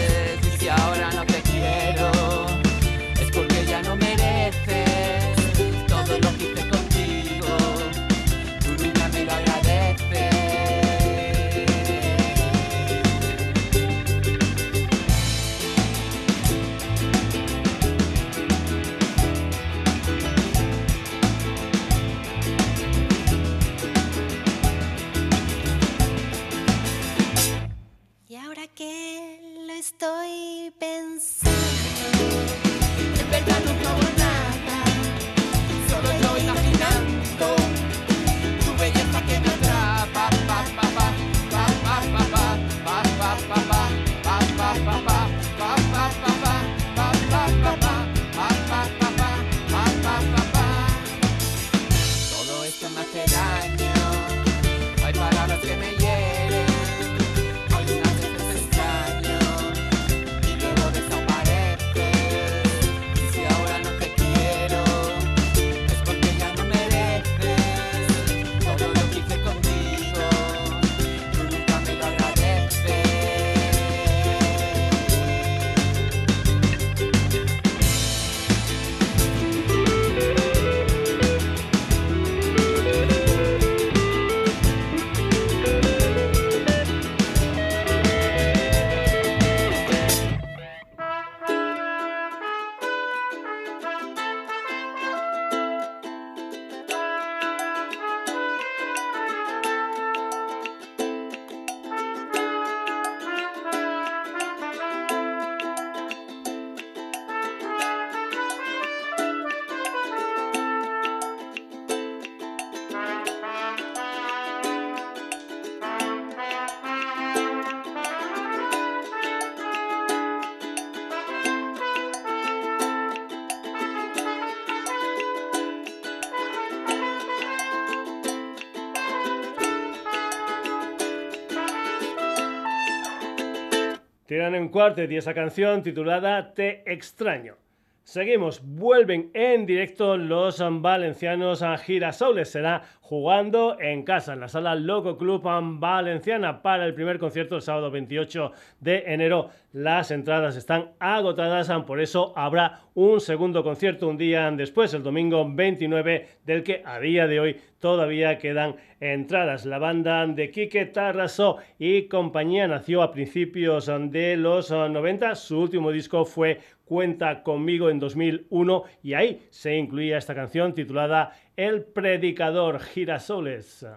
en 134.71 134.73
cuartet 134.73 135.11
y 135.11 135.17
esa 135.17 135.33
canción 135.33 135.83
titulada 135.83 136.53
Te 136.53 136.89
extraño. 136.89 137.57
Seguimos, 138.05 138.61
vuelven 138.63 139.29
en 139.33 139.65
directo 139.65 140.15
los 140.15 140.63
valencianos 140.81 141.61
a 141.61 141.77
Girasoles. 141.77 142.51
Será 142.51 142.81
jugando 143.11 143.75
en 143.77 144.03
casa, 144.03 144.31
en 144.31 144.39
la 144.39 144.47
sala 144.47 144.73
Loco 144.73 145.17
Club 145.17 145.41
Valenciana, 145.43 146.61
para 146.61 146.85
el 146.85 146.93
primer 146.93 147.19
concierto 147.19 147.57
el 147.57 147.61
sábado 147.61 147.91
28 147.91 148.53
de 148.79 149.03
enero. 149.05 149.49
Las 149.73 150.11
entradas 150.11 150.55
están 150.55 150.91
agotadas, 150.97 151.69
por 151.85 151.99
eso 151.99 152.31
habrá 152.37 152.83
un 152.93 153.19
segundo 153.19 153.63
concierto 153.63 154.07
un 154.07 154.17
día 154.17 154.49
después, 154.51 154.93
el 154.93 155.03
domingo 155.03 155.45
29, 155.45 156.27
del 156.45 156.63
que 156.63 156.83
a 156.85 157.01
día 157.01 157.27
de 157.27 157.41
hoy 157.41 157.57
todavía 157.79 158.37
quedan 158.37 158.77
entradas. 159.01 159.65
La 159.65 159.77
banda 159.77 160.25
de 160.25 160.49
Quique 160.49 160.85
Tarraso 160.85 161.57
y 161.79 162.03
compañía 162.03 162.65
nació 162.69 163.01
a 163.01 163.11
principios 163.11 163.91
de 164.09 164.37
los 164.37 164.71
90. 164.71 165.35
Su 165.35 165.59
último 165.59 165.91
disco 165.91 166.23
fue 166.23 166.59
Cuenta 166.91 167.41
conmigo 167.41 167.89
en 167.89 167.99
2001 167.99 168.83
y 169.01 169.13
ahí 169.13 169.47
se 169.49 169.77
incluía 169.77 170.17
esta 170.17 170.35
canción 170.35 170.73
titulada 170.73 171.31
El 171.63 171.83
Predicador 171.83 172.79
Girasoles. 172.79 173.65
Soy 173.77 173.91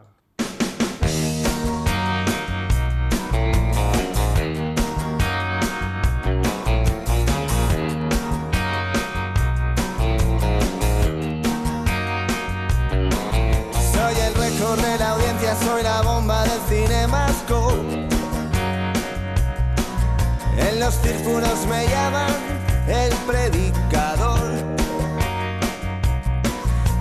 el 14.20 14.34
récord 14.34 14.78
de 14.78 14.98
la 14.98 15.12
audiencia, 15.12 15.54
soy 15.54 15.82
la 15.84 16.02
bomba 16.02 16.42
del 16.42 16.60
cinemascope. 16.68 18.08
En 20.58 20.80
los 20.80 20.94
círculos 20.96 21.66
me 21.66 21.88
llaman 21.88 22.30
el 22.88 23.10
predicador. 23.26 23.83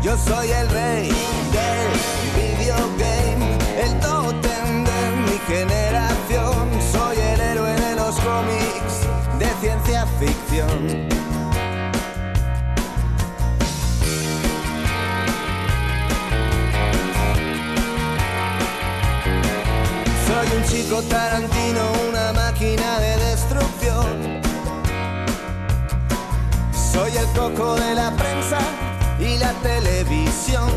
Yo 0.04 0.18
soy 0.18 0.52
el 0.52 0.68
rey 0.68 1.10
del 1.54 2.58
videogame, 2.58 3.58
el 3.82 3.98
totem 4.02 4.84
de 4.84 5.32
mi 5.32 5.38
generación. 5.48 6.70
Soy 6.92 7.18
el 7.20 7.40
héroe 7.40 7.72
de 7.72 7.96
los 7.96 8.14
cómics 8.20 9.08
de 9.40 9.48
ciencia 9.62 10.06
ficción. 10.20 11.08
Soy 20.28 20.58
un 20.58 20.64
chico 20.66 21.02
tarantino, 21.04 21.82
una 22.10 22.34
máquina 22.34 23.00
de 23.00 23.18
destrucción. 23.20 24.42
Soy 26.92 27.16
el 27.16 27.26
coco 27.28 27.76
de 27.76 27.96
la 27.96 28.12
prensa 28.18 28.60
y 29.24 29.38
la 29.38 29.54
televisión. 29.62 30.72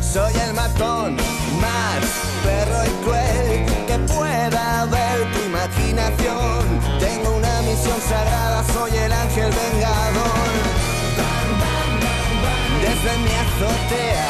Soy 0.00 0.32
el 0.46 0.54
matón 0.54 1.16
más 1.60 2.04
perro 2.44 2.84
y 2.84 3.04
cruel 3.04 3.66
que 3.86 3.98
pueda 4.12 4.86
ver 4.86 5.32
tu 5.32 5.38
imaginación. 5.46 6.64
Tengo 6.98 7.36
una 7.36 7.62
misión 7.62 8.00
sagrada, 8.08 8.64
soy 8.72 8.96
el 8.96 9.12
ángel 9.12 9.50
vengador. 9.50 10.50
Desde 12.82 13.18
mi 13.24 13.34
azotea 13.44 14.28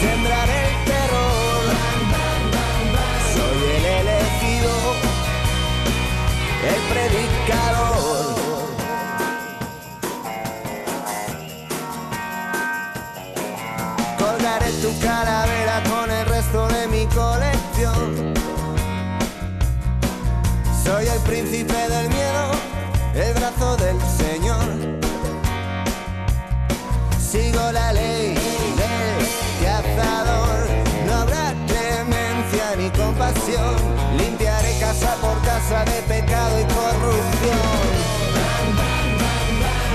sembraré 0.00 0.60
el 0.70 0.84
terror. 0.90 1.64
Soy 3.34 3.58
el 3.76 3.84
elegido 3.84 4.72
el 6.70 6.80
predicador. 6.92 8.41
Tu 14.82 14.98
calavera 14.98 15.80
con 15.88 16.10
el 16.10 16.26
resto 16.26 16.66
de 16.66 16.88
mi 16.88 17.06
colección. 17.06 18.34
Soy 20.84 21.06
el 21.06 21.20
príncipe 21.20 21.88
del 21.88 22.08
miedo, 22.08 22.50
el 23.14 23.32
brazo 23.34 23.76
del 23.76 23.96
Señor. 24.18 24.66
Sigo 27.20 27.70
la 27.70 27.92
ley 27.92 28.34
del 28.80 29.20
cazador, 29.64 30.66
no 31.06 31.14
habrá 31.14 31.54
clemencia 31.68 32.74
ni 32.76 32.90
compasión. 32.90 33.76
Limpiaré 34.18 34.80
casa 34.80 35.14
por 35.20 35.40
casa 35.42 35.84
de 35.84 36.02
pecado 36.12 36.60
y 36.60 36.64
corrupción. 36.64 37.82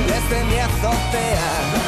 Desde 0.07 0.43
mi 0.45 0.59
azotea 0.59 1.86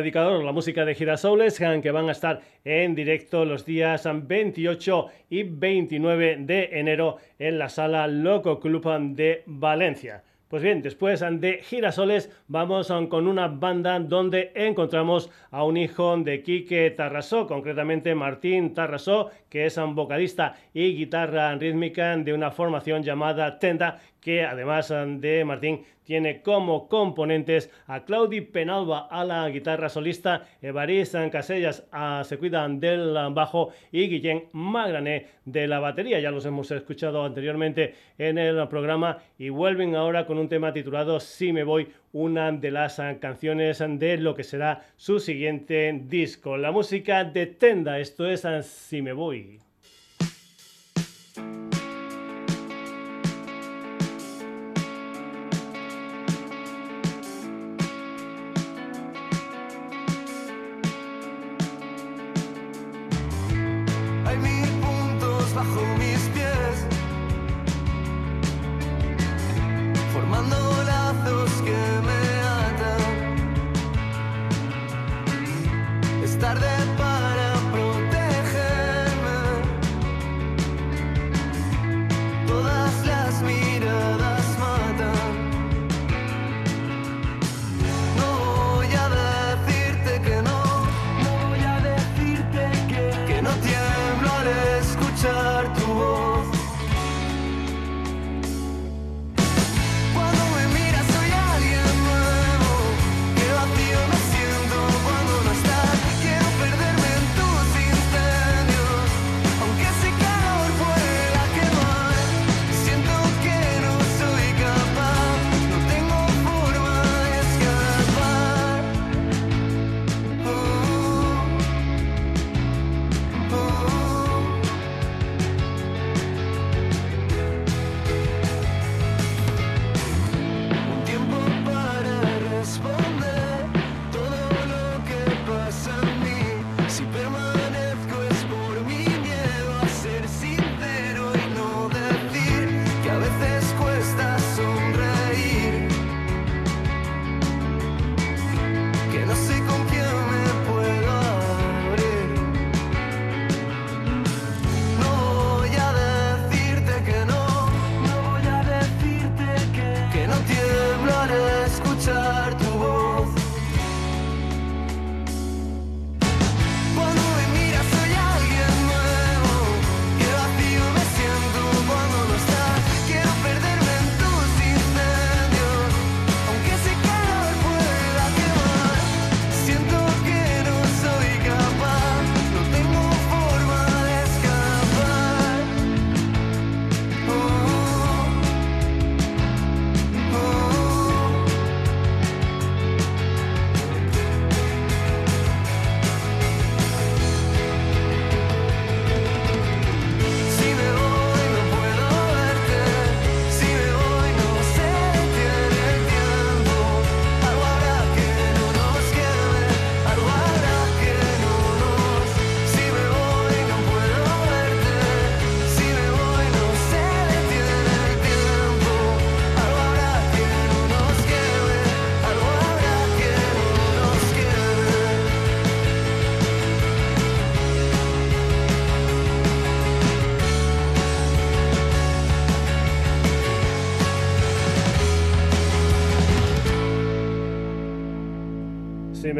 Predicador, 0.00 0.42
la 0.42 0.52
música 0.52 0.86
de 0.86 0.94
Girasoles, 0.94 1.58
que 1.58 1.90
van 1.90 2.08
a 2.08 2.12
estar 2.12 2.40
en 2.64 2.94
directo 2.94 3.44
los 3.44 3.66
días 3.66 4.08
28 4.10 5.08
y 5.28 5.42
29 5.42 6.38
de 6.40 6.70
enero 6.72 7.18
en 7.38 7.58
la 7.58 7.68
sala 7.68 8.06
Loco 8.06 8.60
Club 8.60 8.88
de 9.14 9.42
Valencia. 9.44 10.24
Pues 10.48 10.64
bien, 10.64 10.82
después 10.82 11.20
de 11.20 11.60
Girasoles 11.62 12.28
vamos 12.48 12.90
con 13.08 13.28
una 13.28 13.46
banda 13.46 14.00
donde 14.00 14.50
encontramos 14.56 15.30
a 15.52 15.62
un 15.62 15.76
hijo 15.76 16.16
de 16.16 16.42
Quique 16.42 16.90
Tarrasó, 16.90 17.46
concretamente 17.46 18.16
Martín 18.16 18.74
Tarrasó, 18.74 19.30
que 19.48 19.66
es 19.66 19.76
un 19.76 19.94
vocalista 19.94 20.56
y 20.74 20.96
guitarra 20.96 21.54
rítmica 21.54 22.16
de 22.16 22.32
una 22.32 22.50
formación 22.50 23.02
llamada 23.02 23.60
Tenda, 23.60 24.00
que 24.20 24.44
además 24.44 24.88
de 24.88 25.44
Martín 25.44 25.84
tiene 26.04 26.42
como 26.42 26.88
componentes 26.88 27.70
a 27.86 28.04
Claudi 28.04 28.40
Penalba 28.40 29.06
a 29.10 29.24
la 29.24 29.48
guitarra 29.48 29.88
solista, 29.88 30.48
Evaris 30.60 31.16
Casellas 31.30 31.86
a 31.92 32.24
se 32.24 32.36
cuidan 32.36 32.80
del 32.80 33.14
bajo 33.32 33.70
y 33.92 34.08
Guillén 34.08 34.48
Magrané 34.52 35.26
de 35.44 35.68
la 35.68 35.78
batería. 35.78 36.18
Ya 36.18 36.32
los 36.32 36.46
hemos 36.46 36.70
escuchado 36.72 37.24
anteriormente 37.24 37.94
en 38.18 38.38
el 38.38 38.66
programa 38.68 39.18
y 39.38 39.50
vuelven 39.50 39.94
ahora 39.94 40.26
con 40.26 40.38
un 40.38 40.48
tema 40.48 40.72
titulado 40.72 41.20
Si 41.20 41.52
me 41.52 41.62
voy, 41.62 41.88
una 42.12 42.50
de 42.50 42.72
las 42.72 43.00
canciones 43.20 43.78
de 43.78 44.16
lo 44.16 44.34
que 44.34 44.42
será 44.42 44.84
su 44.96 45.20
siguiente 45.20 45.96
disco. 46.06 46.56
La 46.56 46.72
música 46.72 47.22
de 47.22 47.46
Tenda, 47.46 48.00
esto 48.00 48.28
es 48.28 48.44
Si 48.66 49.00
me 49.00 49.12
voy. 49.12 49.69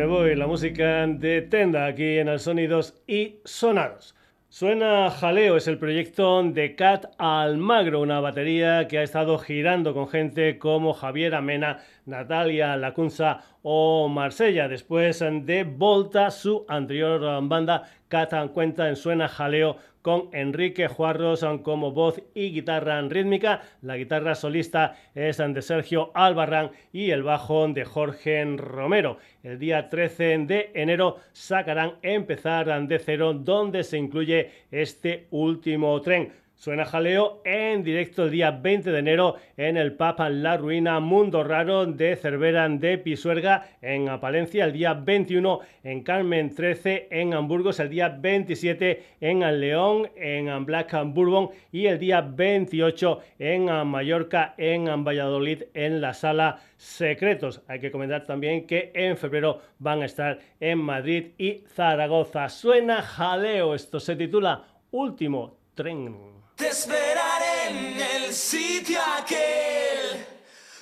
La 0.06 0.46
música 0.46 1.06
de 1.06 1.42
Tenda 1.42 1.84
aquí 1.84 2.16
en 2.18 2.28
el 2.28 2.40
Sonidos 2.40 2.94
y 3.06 3.36
Sonados. 3.44 4.14
Suena 4.48 5.10
Jaleo, 5.10 5.58
es 5.58 5.68
el 5.68 5.76
proyecto 5.76 6.42
de 6.42 6.74
Cat 6.74 7.12
Almagro, 7.18 8.00
una 8.00 8.18
batería 8.18 8.88
que 8.88 8.98
ha 8.98 9.02
estado 9.02 9.38
girando 9.38 9.92
con 9.92 10.08
gente 10.08 10.58
como 10.58 10.94
Javier 10.94 11.34
Amena, 11.34 11.80
Natalia 12.06 12.78
Lacunza 12.78 13.42
o 13.62 14.08
Marsella. 14.08 14.68
Después 14.68 15.20
de 15.20 15.64
Volta, 15.64 16.30
su 16.30 16.64
anterior 16.66 17.20
banda, 17.46 17.82
Cat 18.08 18.32
cuenta 18.54 18.88
en 18.88 18.96
Suena 18.96 19.28
Jaleo 19.28 19.76
con 20.02 20.28
Enrique 20.32 20.88
Juarros 20.88 21.44
como 21.62 21.92
voz 21.92 22.22
y 22.34 22.52
guitarra 22.52 23.00
rítmica. 23.02 23.62
La 23.82 23.96
guitarra 23.96 24.34
solista 24.34 24.96
es 25.14 25.38
de 25.38 25.62
Sergio 25.62 26.10
Albarrán 26.14 26.70
y 26.92 27.10
el 27.10 27.22
bajo 27.22 27.68
de 27.68 27.84
Jorge 27.84 28.44
Romero. 28.56 29.18
El 29.42 29.58
día 29.58 29.88
13 29.88 30.38
de 30.46 30.70
enero 30.74 31.16
sacarán 31.32 31.94
Empezar 32.02 32.86
de 32.86 32.98
cero, 32.98 33.34
donde 33.34 33.84
se 33.84 33.98
incluye 33.98 34.50
este 34.70 35.26
último 35.30 36.00
tren. 36.00 36.32
Suena 36.60 36.84
jaleo 36.84 37.40
en 37.42 37.82
directo 37.82 38.24
el 38.24 38.30
día 38.32 38.50
20 38.50 38.92
de 38.92 38.98
enero 38.98 39.36
en 39.56 39.78
el 39.78 39.94
Papa 39.94 40.28
La 40.28 40.58
Ruina 40.58 41.00
Mundo 41.00 41.42
Raro 41.42 41.86
de 41.86 42.16
Cervera 42.16 42.68
de 42.68 42.98
Pisuerga 42.98 43.66
en 43.80 44.20
Palencia, 44.20 44.66
el 44.66 44.74
día 44.74 44.92
21 44.92 45.60
en 45.84 46.02
Carmen 46.02 46.54
13 46.54 47.08
en 47.10 47.32
Hamburgo, 47.32 47.70
el 47.78 47.88
día 47.88 48.10
27 48.10 49.02
en 49.22 49.40
León, 49.58 50.10
en 50.14 50.66
Black 50.66 50.94
Bourbon 51.02 51.48
y 51.72 51.86
el 51.86 51.98
día 51.98 52.20
28 52.20 53.20
en 53.38 53.64
Mallorca, 53.86 54.54
en 54.58 55.02
Valladolid, 55.02 55.62
en 55.72 56.02
la 56.02 56.12
sala 56.12 56.60
Secretos. 56.76 57.62
Hay 57.68 57.80
que 57.80 57.90
comentar 57.90 58.24
también 58.24 58.66
que 58.66 58.92
en 58.94 59.16
febrero 59.16 59.62
van 59.78 60.02
a 60.02 60.04
estar 60.04 60.38
en 60.60 60.76
Madrid 60.76 61.28
y 61.38 61.64
Zaragoza. 61.68 62.50
Suena 62.50 63.00
jaleo, 63.00 63.74
esto 63.74 63.98
se 63.98 64.14
titula 64.14 64.62
Último 64.90 65.56
Tren. 65.74 66.29
Te 66.60 66.68
esperaré 66.68 67.70
en 67.70 67.98
el 67.98 68.34
sitio 68.34 68.98
aquel 69.16 70.26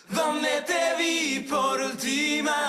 donde 0.09 0.63
te 0.63 0.97
vi 0.99 1.47
por 1.49 1.81
última 1.81 2.68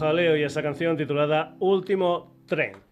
jaleo 0.00 0.34
y 0.34 0.42
esa 0.42 0.62
canción 0.62 0.96
titulada 0.96 1.54
Último 1.60 2.34
Tren. 2.46 2.90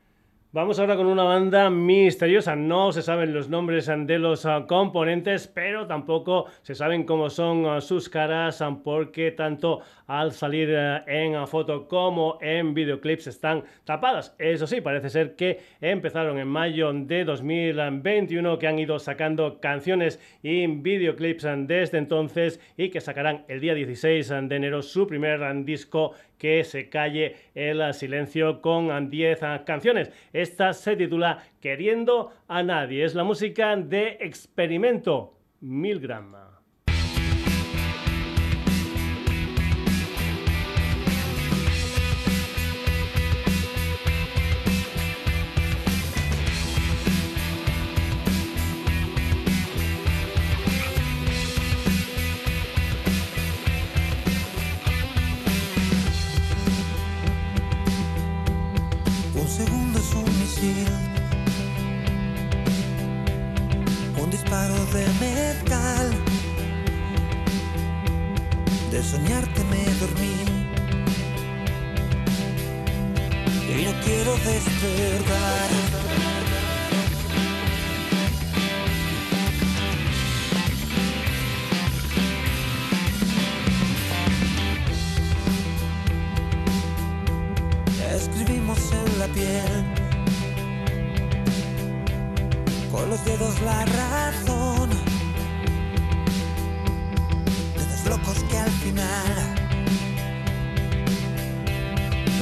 Vamos 0.50 0.78
ahora 0.78 0.96
con 0.96 1.04
una 1.04 1.24
banda 1.24 1.68
misteriosa. 1.68 2.56
No 2.56 2.90
se 2.90 3.02
saben 3.02 3.34
los 3.34 3.50
nombres 3.50 3.84
de 3.86 4.18
los 4.18 4.46
ah, 4.46 4.64
componentes, 4.66 5.46
pero 5.46 5.86
tampoco 5.86 6.46
se 6.62 6.74
saben 6.74 7.04
cómo 7.04 7.28
son 7.28 7.66
ah, 7.66 7.82
sus 7.82 8.08
caras, 8.08 8.62
ah, 8.62 8.74
porque 8.82 9.30
tanto 9.30 9.80
al 10.06 10.32
salir 10.32 10.70
en 11.06 11.46
foto 11.46 11.86
como 11.86 12.38
en 12.40 12.72
videoclips 12.72 13.26
están 13.26 13.64
tapadas. 13.84 14.34
Eso 14.38 14.66
sí, 14.66 14.80
parece 14.80 15.10
ser 15.10 15.36
que 15.36 15.60
empezaron 15.82 16.38
en 16.38 16.48
mayo 16.48 16.94
de 16.94 17.24
2021, 17.26 18.58
que 18.58 18.66
han 18.68 18.78
ido 18.78 18.98
sacando 18.98 19.60
canciones 19.60 20.18
y 20.42 20.66
videoclips 20.66 21.46
desde 21.66 21.98
entonces 21.98 22.58
y 22.78 22.88
que 22.88 23.02
sacarán 23.02 23.44
el 23.48 23.60
día 23.60 23.74
16 23.74 24.28
de 24.28 24.56
enero 24.56 24.80
su 24.80 25.06
primer 25.06 25.62
disco 25.66 26.14
que 26.38 26.64
se 26.64 26.88
calle 26.88 27.36
el 27.54 27.92
silencio 27.94 28.62
con 28.62 29.10
10 29.10 29.40
canciones. 29.66 30.10
Esta 30.32 30.72
se 30.72 30.96
titula 30.96 31.42
Queriendo 31.60 32.32
a 32.46 32.62
nadie. 32.62 33.04
Es 33.04 33.14
la 33.14 33.24
música 33.24 33.76
de 33.76 34.18
Experimento 34.20 35.34
Milgram. 35.60 36.57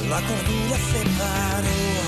La 0.09 0.21
cordura 0.21 0.77
se 0.77 1.03
paró. 1.17 1.97
Del 1.97 2.06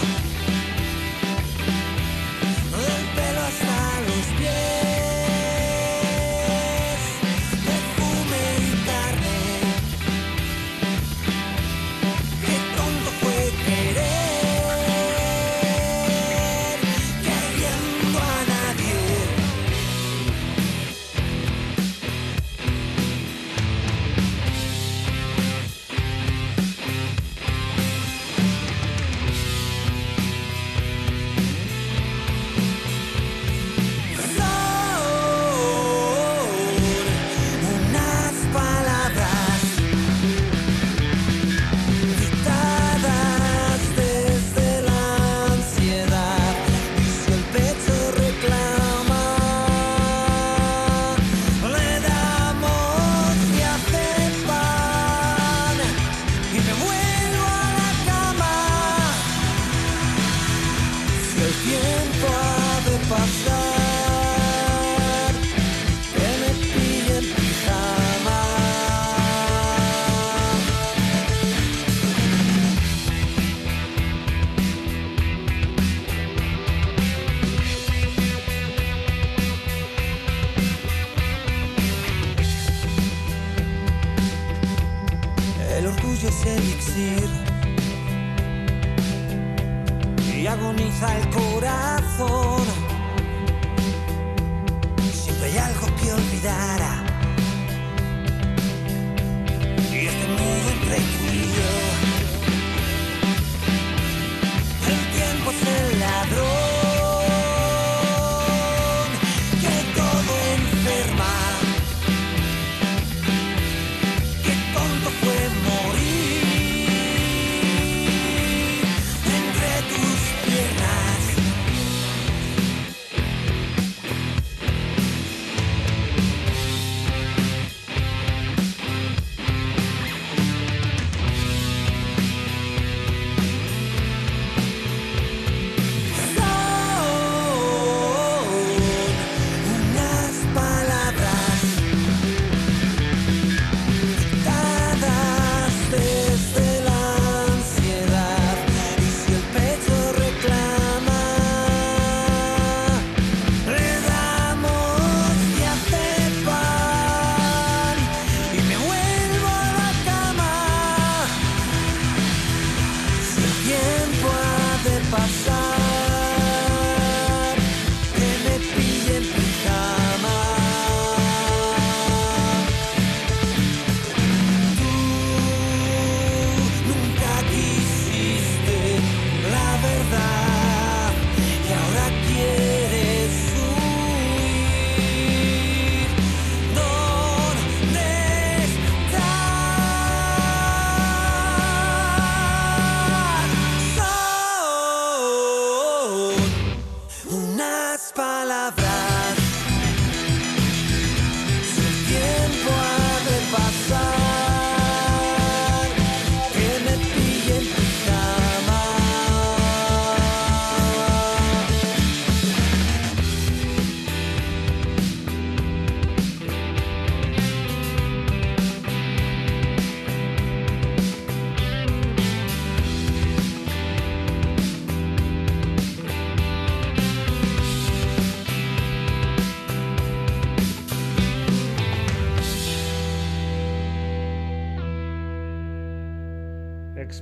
ha 165.12 165.49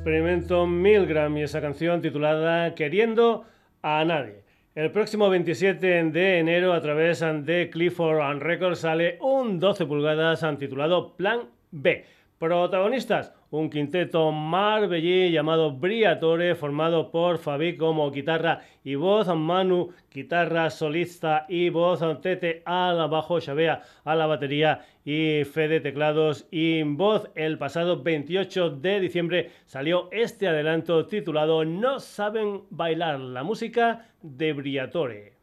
Experimento 0.08 0.66
Milgram 0.66 1.36
y 1.38 1.44
esa 1.44 1.60
canción 1.60 2.02
titulada 2.02 2.74
Queriendo 2.76 3.44
a 3.82 4.06
nadie. 4.06 4.42
El 4.74 4.90
próximo 4.90 5.30
27 5.30 6.06
de 6.12 6.40
enero 6.40 6.72
a 6.72 6.80
través 6.80 7.20
de 7.20 7.70
Clifford 7.70 8.22
and 8.22 8.42
Records 8.42 8.80
sale 8.80 9.18
un 9.20 9.60
12 9.60 9.86
pulgadas 9.86 10.46
titulado 10.58 11.18
Plan 11.18 11.42
B. 11.72 12.06
Protagonistas, 12.40 13.34
un 13.50 13.70
quinteto 13.70 14.32
marbellí 14.32 15.30
llamado 15.30 15.72
Briatore, 15.72 16.56
formado 16.56 17.12
por 17.12 17.38
Fabi 17.38 17.76
como 17.76 18.10
guitarra 18.10 18.62
y 18.86 18.96
voz, 18.96 19.28
Manu, 19.36 19.92
guitarra 20.10 20.70
solista 20.70 21.46
y 21.50 21.70
voz, 21.70 22.00
Tete 22.22 22.62
al 22.64 23.10
bajo, 23.10 23.42
Shabea 23.42 23.82
a 24.06 24.16
la 24.16 24.26
batería 24.26 24.86
y 25.08 25.46
Fede 25.46 25.80
teclados 25.80 26.50
y 26.52 26.84
voz. 26.84 27.30
El 27.34 27.58
pasado 27.58 28.04
28 28.04 28.72
de 28.72 29.00
diciembre 29.00 29.52
salió 29.66 30.10
este 30.12 30.50
adelanto 30.50 31.08
titulado 31.08 31.64
No 31.64 32.02
saben 32.02 32.64
bailar 32.72 33.18
la 33.22 33.42
música 33.42 34.10
de 34.22 34.52
Briatore. 34.52 35.37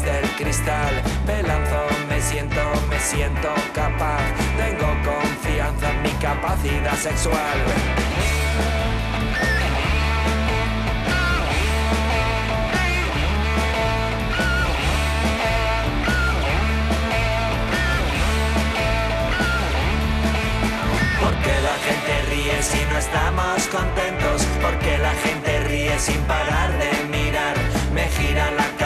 desde 0.00 0.18
el 0.20 0.28
cristal. 0.32 1.02
Me 1.26 1.42
lanzo, 1.42 1.86
me 2.08 2.20
siento, 2.20 2.60
me 2.90 2.98
siento 2.98 3.48
capaz. 3.72 4.24
Tengo 4.56 4.88
confianza 5.04 5.90
en 5.90 6.02
mi 6.02 6.10
capacidad 6.20 6.96
sexual. 6.96 7.58
Porque 21.22 21.54
la 21.68 21.76
gente 21.86 22.12
ríe 22.30 22.62
si 22.62 22.84
no 22.90 22.98
estamos 22.98 23.66
contentos. 23.68 24.46
Porque 24.60 24.98
la 24.98 25.14
gente 25.24 25.60
ríe 25.60 25.98
sin 25.98 26.20
parar 26.22 26.70
de 26.78 27.04
mirar. 27.16 27.56
Me 27.94 28.06
gira 28.08 28.50
la 28.50 28.66
cara 28.76 28.85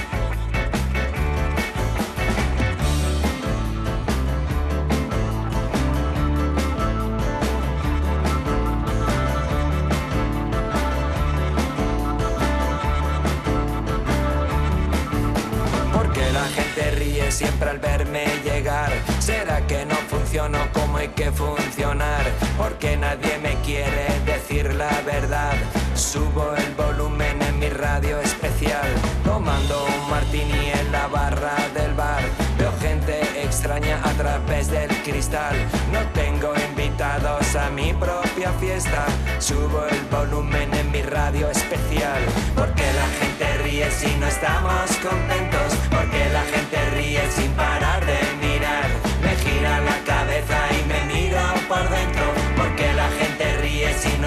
que 21.09 21.31
funcionar? 21.31 22.23
Porque 22.57 22.95
nadie 22.97 23.37
me 23.39 23.55
quiere 23.61 24.07
decir 24.25 24.73
la 24.73 25.01
verdad. 25.05 25.55
Subo 25.95 26.53
el 26.55 26.73
volumen 26.75 27.41
en 27.41 27.59
mi 27.59 27.69
radio 27.69 28.19
especial, 28.19 28.87
tomando 29.23 29.85
un 29.85 30.09
martini 30.09 30.71
en 30.71 30.91
la 30.91 31.07
barra 31.07 31.55
del 31.73 31.93
bar. 31.93 32.21
Veo 32.57 32.71
gente 32.79 33.21
extraña 33.43 33.99
a 34.03 34.11
través 34.13 34.69
del 34.69 34.89
cristal. 35.03 35.55
No 35.91 35.99
tengo 36.13 36.53
invitados 36.69 37.55
a 37.55 37.69
mi 37.69 37.93
propia 37.93 38.51
fiesta. 38.59 39.05
Subo 39.39 39.85
el 39.87 40.01
volumen 40.05 40.73
en 40.73 40.91
mi 40.91 41.01
radio 41.01 41.49
especial, 41.49 42.21
porque 42.55 42.83
la 42.93 43.07
gente 43.19 43.57
ríe 43.63 43.91
si 43.91 44.15
no 44.17 44.27
estamos 44.27 44.91
contentos, 45.01 45.50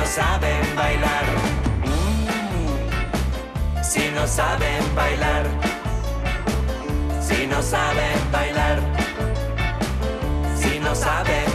no 0.04 0.10
saben 0.10 0.76
bailar. 0.76 1.24
Si 3.82 4.10
no 4.10 4.26
saben 4.26 4.94
bailar. 4.94 5.46
Si 7.22 7.46
no 7.46 7.62
saben 7.62 8.30
bailar. 8.30 8.78
Si 10.60 10.78
no 10.78 10.94
saben 10.94 11.53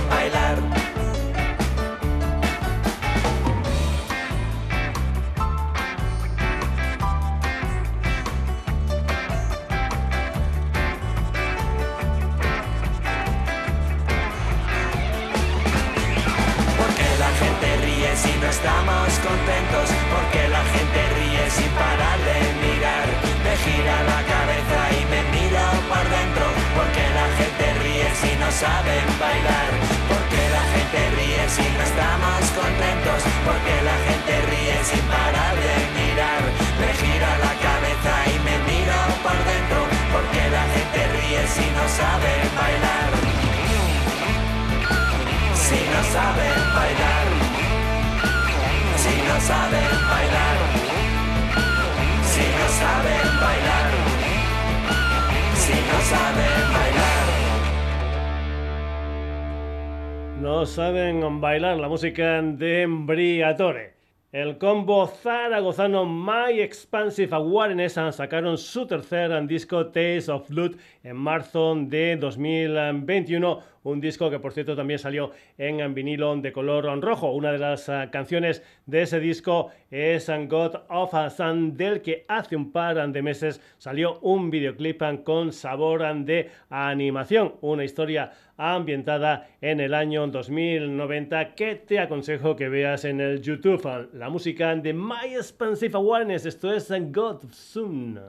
saben 28.60 29.08
bailar. 29.24 29.70
Porque 30.12 30.42
la 30.56 30.64
gente 30.74 31.00
ríe 31.16 31.44
si 31.56 31.66
no 31.76 31.82
estamos 31.90 32.42
contentos 32.60 33.20
porque 33.48 33.76
la 33.90 33.98
gente 34.08 34.34
ríe 34.52 34.78
sin 34.90 35.04
parar 35.14 35.56
de 35.66 35.76
mirar. 35.98 36.44
Me 36.82 36.90
gira 37.02 37.32
la 37.46 37.54
cabeza 37.68 38.14
y 38.34 38.36
me 38.48 38.56
miro 38.70 39.00
por 39.24 39.38
dentro 39.52 39.80
porque 40.14 40.42
la 40.58 40.66
gente 40.76 41.00
ríe 41.16 41.42
si 41.56 41.66
no 41.78 41.86
saben 42.00 42.44
bailar. 42.60 43.10
Si 45.66 45.80
no 45.94 46.02
saben 46.16 46.60
bailar 46.76 47.28
si 49.04 49.16
no 49.28 49.40
saben 49.40 49.92
bailar, 50.12 50.58
si 52.32 52.46
no 52.58 52.68
saben 52.80 53.28
bailar, 53.42 53.92
si 55.64 55.78
no 55.90 55.98
saben 56.12 56.49
No 60.42 60.66
saben 60.66 61.42
bailar 61.42 61.76
la 61.78 61.90
música 61.90 62.42
de 62.42 62.84
Embriatore. 62.84 63.94
El 64.32 64.58
combo 64.58 65.06
zaragozano 65.06 66.06
My 66.06 66.62
Expansive 66.62 67.36
Awareness 67.36 68.00
sacaron 68.12 68.58
su 68.58 68.88
tercer 68.88 69.46
disco 69.48 69.88
Taste 69.88 70.32
of 70.32 70.48
Blood 70.48 70.78
en 71.04 71.18
marzo 71.18 71.76
de 71.76 72.16
2021 72.16 73.60
un 73.84 74.02
disco 74.02 74.30
que 74.30 74.40
por 74.40 74.54
cierto 74.54 74.76
también 74.76 75.00
salió 75.00 75.32
en 75.58 75.94
vinilo 75.94 76.36
de 76.38 76.52
color 76.52 76.86
rojo. 77.02 77.32
Una 77.32 77.52
de 77.52 77.60
las 77.60 77.90
ah, 77.90 78.10
canciones 78.12 78.64
de 78.86 79.04
ese 79.04 79.20
disco 79.20 79.72
es 79.92 80.30
God 80.48 80.76
of 80.90 81.14
a 81.14 81.30
Sun, 81.30 81.76
del 81.76 82.02
que 82.02 82.26
hace 82.28 82.56
un 82.56 82.72
par 82.72 83.12
de 83.12 83.22
meses 83.22 83.62
salió 83.78 84.20
un 84.20 84.50
videoclip 84.50 85.02
con 85.24 85.52
sabor 85.52 86.00
de 86.26 86.50
animación, 86.70 87.56
una 87.62 87.84
historia 87.84 88.32
ambientada 88.58 89.48
en 89.62 89.80
el 89.80 89.94
año 89.94 90.28
2090 90.28 91.56
que 91.56 91.76
te 91.76 92.00
aconsejo 92.00 92.56
que 92.56 92.70
veas 92.70 93.06
en 93.06 93.22
el 93.22 93.42
YouTube. 93.42 94.10
La 94.14 94.30
música 94.30 94.76
de 94.76 94.94
My 94.94 95.34
Expensive 95.34 95.96
Awareness, 95.96 96.46
esto 96.46 96.74
es 96.74 96.92
God 97.12 97.44
Soon. 97.52 98.20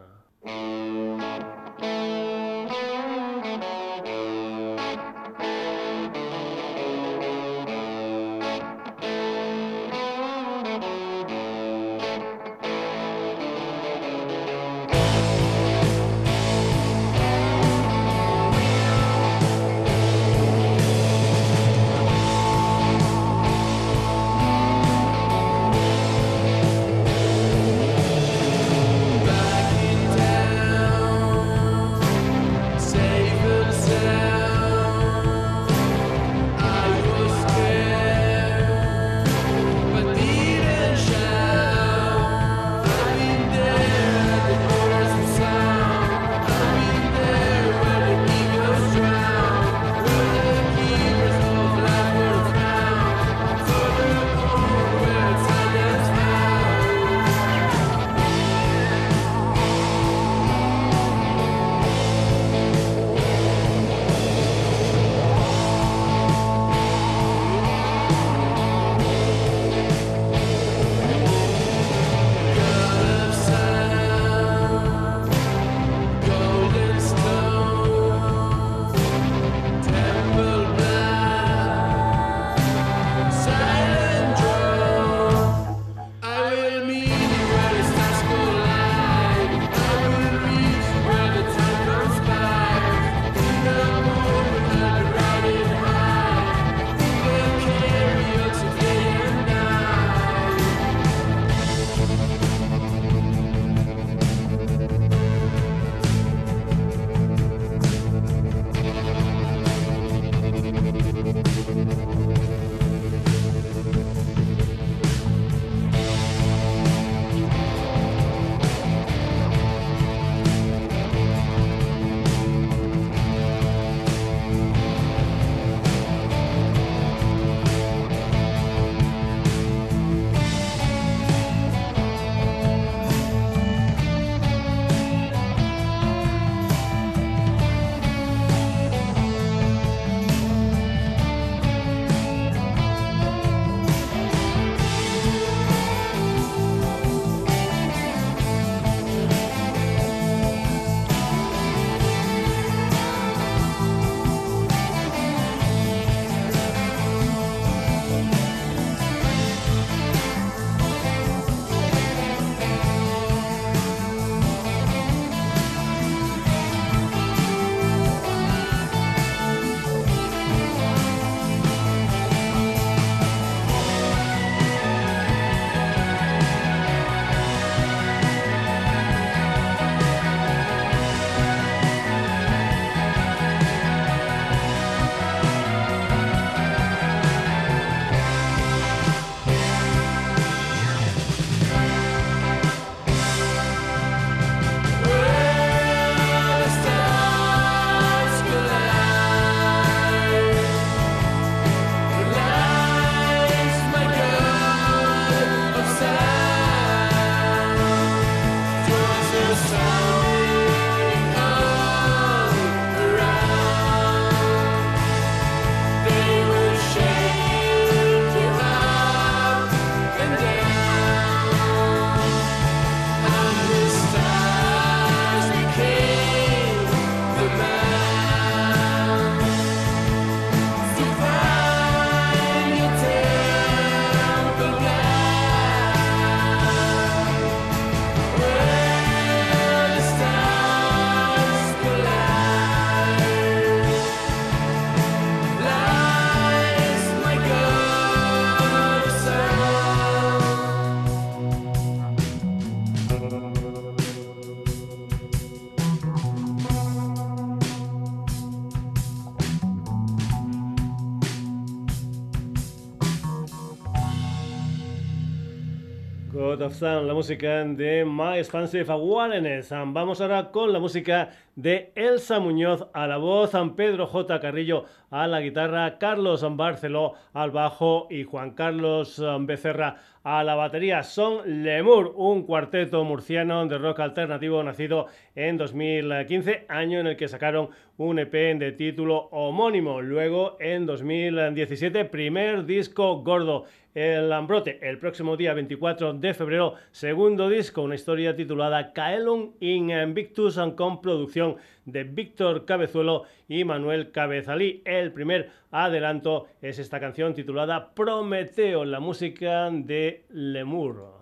La 266.60 267.14
música 267.14 267.64
de 267.64 268.04
My 268.04 268.36
Expansive 268.36 268.92
Awareness. 268.92 269.70
Vamos 269.70 270.20
ahora 270.20 270.50
con 270.50 270.70
la 270.74 270.78
música 270.78 271.30
de 271.56 271.90
Elsa 271.94 272.38
Muñoz 272.38 272.86
a 272.92 273.06
la 273.06 273.16
voz, 273.16 273.52
San 273.52 273.74
Pedro 273.76 274.06
J. 274.06 274.38
Carrillo 274.40 274.84
a 275.10 275.26
la 275.26 275.40
guitarra, 275.40 275.96
Carlos 275.96 276.44
Barceló 276.58 277.14
al 277.32 277.50
bajo 277.50 278.08
y 278.10 278.24
Juan 278.24 278.50
Carlos 278.50 279.22
Becerra 279.40 279.96
a 280.22 280.44
la 280.44 280.54
batería. 280.54 281.02
Son 281.02 281.62
Lemur, 281.62 282.12
un 282.16 282.42
cuarteto 282.44 283.02
murciano 283.04 283.66
de 283.66 283.78
rock 283.78 284.00
alternativo 284.00 284.62
nacido 284.62 285.06
en 285.34 285.56
2015, 285.56 286.66
año 286.68 287.00
en 287.00 287.06
el 287.06 287.16
que 287.16 287.28
sacaron 287.28 287.70
un 287.96 288.18
EP 288.18 288.32
de 288.58 288.72
título 288.72 289.28
homónimo. 289.30 290.00
Luego, 290.00 290.56
en 290.60 290.86
2017, 290.86 292.04
primer 292.06 292.66
disco 292.66 293.22
gordo. 293.22 293.64
El 293.92 294.32
Ambrote, 294.32 294.78
el 294.88 294.98
próximo 294.98 295.36
día 295.36 295.52
24 295.52 296.14
de 296.14 296.32
febrero, 296.32 296.74
segundo 296.92 297.48
disco, 297.48 297.82
una 297.82 297.96
historia 297.96 298.36
titulada 298.36 298.92
Caelum 298.92 299.54
in 299.58 299.90
Invictus 299.90 300.60
con 300.76 301.00
producción 301.00 301.56
de 301.92 302.04
Víctor 302.04 302.64
Cabezuelo 302.64 303.24
y 303.48 303.64
Manuel 303.64 304.10
Cabezalí. 304.10 304.82
El 304.84 305.12
primer 305.12 305.50
adelanto 305.70 306.46
es 306.62 306.78
esta 306.78 307.00
canción 307.00 307.34
titulada 307.34 307.94
Prometeo, 307.94 308.84
la 308.84 309.00
música 309.00 309.70
de 309.70 310.24
Lemur. 310.30 311.19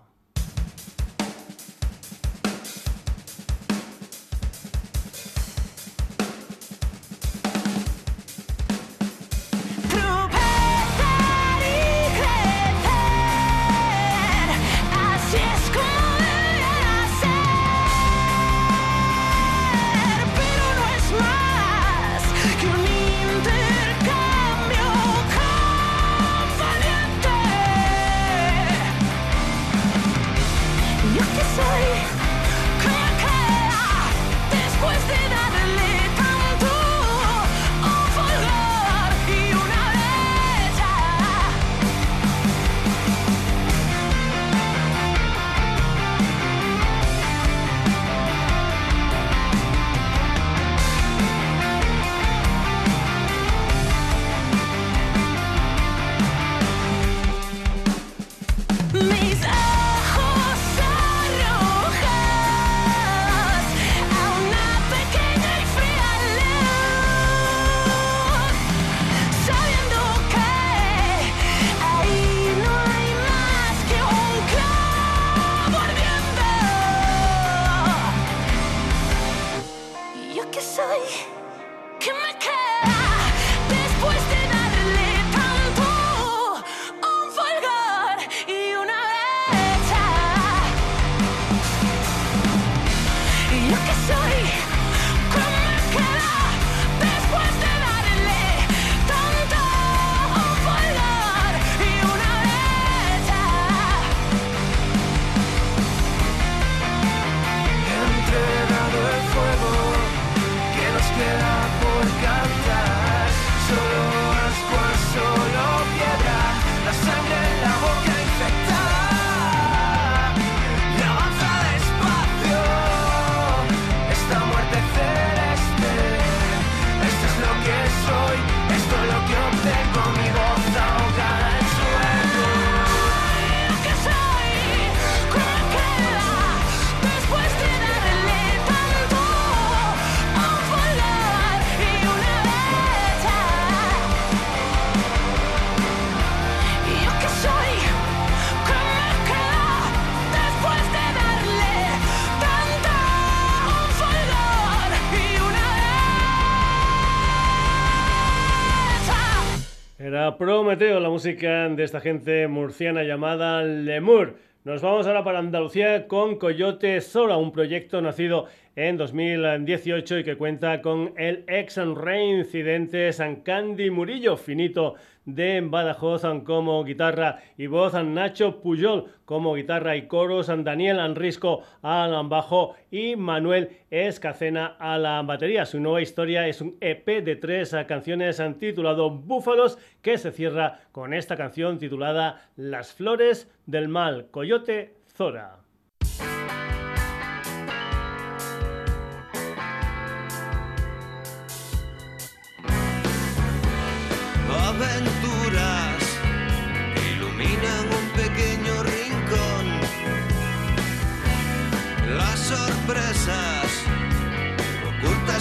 Prometeo, 160.39 161.01
la 161.01 161.10
música 161.10 161.69
de 161.69 161.82
esta 161.82 162.01
gente 162.01 162.47
murciana 162.47 163.02
llamada 163.02 163.65
Lemur. 163.65 164.36
Nos 164.62 164.82
vamos 164.82 165.05
ahora 165.09 165.24
para 165.24 165.40
Andalucía 165.40 166.06
con 166.06 166.36
Coyote 166.36 167.01
Zora, 167.01 167.36
un 167.36 167.51
proyecto 167.51 168.01
nacido 168.01 168.47
en 168.77 168.97
2018 168.97 170.19
y 170.20 170.24
que 170.24 170.36
cuenta 170.36 170.81
con 170.81 171.12
el 171.16 171.43
ex 171.48 171.77
reincidente 171.77 173.12
San 173.12 173.43
Candy 173.43 173.90
Murillo, 173.90 174.36
finito 174.36 174.94
de 175.29 175.61
Badajoz 175.61 176.23
como 176.45 176.83
guitarra 176.85 177.43
y 177.59 177.67
voz, 177.67 177.93
Nacho 177.93 178.61
Puyol 178.63 179.13
como 179.27 179.55
guitarra 179.55 179.95
y 179.95 180.07
coros, 180.07 180.47
Daniel 180.47 180.99
Anrisco 180.99 181.63
al 181.83 182.29
bajo 182.29 182.75
y 182.91 183.15
Manuel 183.15 183.77
Escacena 183.91 184.77
a 184.79 184.97
la 184.97 185.21
batería. 185.21 185.67
Su 185.67 185.81
nueva 185.81 186.01
historia 186.01 186.49
es 186.49 186.63
un 186.63 186.77
EP 186.81 187.23
de 187.23 187.37
tres 187.37 187.77
canciones 187.87 188.43
titulado 188.59 189.11
Búfalos 189.11 189.79
que 190.01 190.17
se 190.17 190.33
cierra 190.33 190.81
con 190.93 191.13
esta 191.13 191.37
canción 191.37 191.79
titulada 191.79 192.49
Las 192.57 192.95
Flores 192.95 193.53
del 193.67 193.89
Mal, 193.89 194.29
Coyote 194.31 194.95
Zora. 195.15 195.57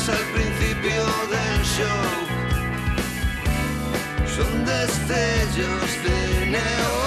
Al 0.09 0.23
principio 0.33 1.03
del 1.29 1.63
show 1.65 1.87
son 4.25 4.65
destellos 4.65 6.03
de 6.03 6.45
neón. 6.45 7.06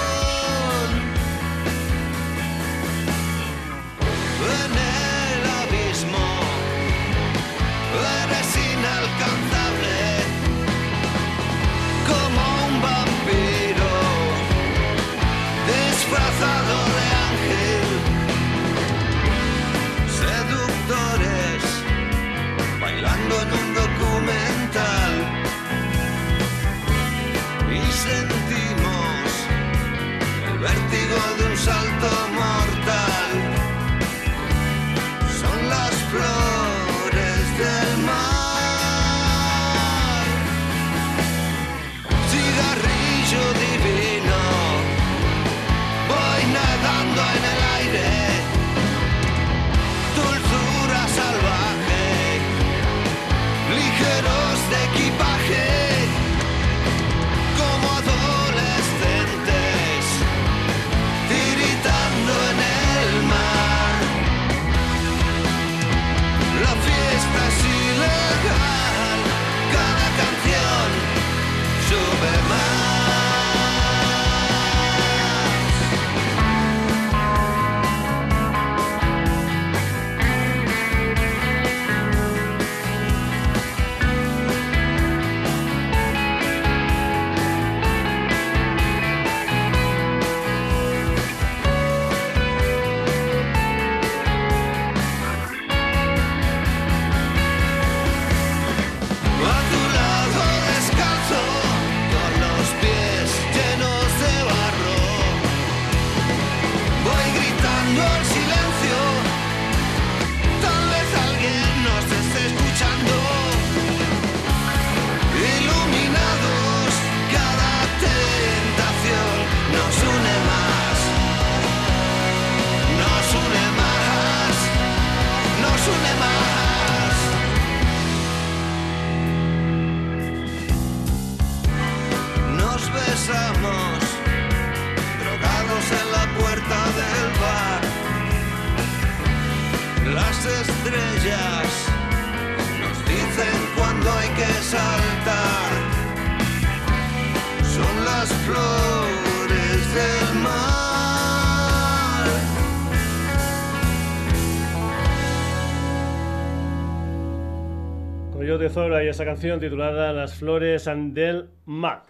Esa 159.09 159.25
canción 159.25 159.59
titulada 159.59 160.13
Las 160.13 160.35
flores 160.35 160.85
del 160.85 161.49
mar. 161.65 162.03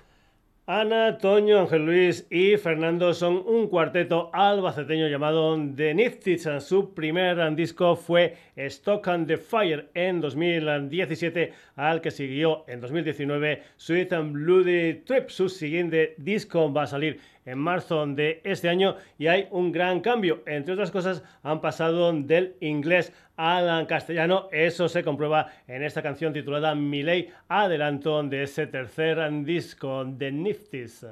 Ana, 0.67 1.17
Toño, 1.17 1.59
Ángel 1.59 1.85
Luis 1.85 2.27
y 2.29 2.57
Fernando 2.57 3.13
son 3.13 3.43
un 3.45 3.67
cuarteto 3.67 4.29
albaceteño 4.33 5.07
llamado 5.07 5.57
The 5.75 5.93
Nifties. 5.93 6.47
Su 6.59 6.93
primer 6.93 7.55
disco 7.55 7.95
fue 7.95 8.35
Stock 8.55 9.07
and 9.07 9.27
the 9.27 9.37
Fire 9.37 9.89
en 9.93 10.21
2017, 10.21 11.53
al 11.75 12.01
que 12.01 12.11
siguió 12.11 12.65
en 12.67 12.81
2019 12.81 13.63
Sweet 13.77 14.13
and 14.13 14.33
Bloody 14.33 15.01
Trip. 15.05 15.29
Su 15.29 15.49
siguiente 15.49 16.13
disco 16.17 16.71
va 16.71 16.83
a 16.83 16.87
salir 16.87 17.19
en 17.45 17.57
marzo 17.57 18.05
de 18.05 18.41
este 18.43 18.69
año 18.69 18.95
y 19.17 19.27
hay 19.27 19.47
un 19.51 19.71
gran 19.71 20.01
cambio. 20.01 20.43
Entre 20.45 20.73
otras 20.73 20.91
cosas, 20.91 21.23
han 21.43 21.61
pasado 21.61 22.11
del 22.13 22.55
inglés 22.59 23.13
al 23.35 23.87
castellano. 23.87 24.47
Eso 24.51 24.87
se 24.87 25.03
comprueba 25.03 25.47
en 25.67 25.83
esta 25.83 26.01
canción 26.01 26.33
titulada 26.33 26.75
Miley, 26.75 27.29
adelanto 27.47 28.21
de 28.23 28.43
ese 28.43 28.67
tercer 28.67 29.19
disco 29.43 30.05
de 30.05 30.31
Nifties. 30.31 31.05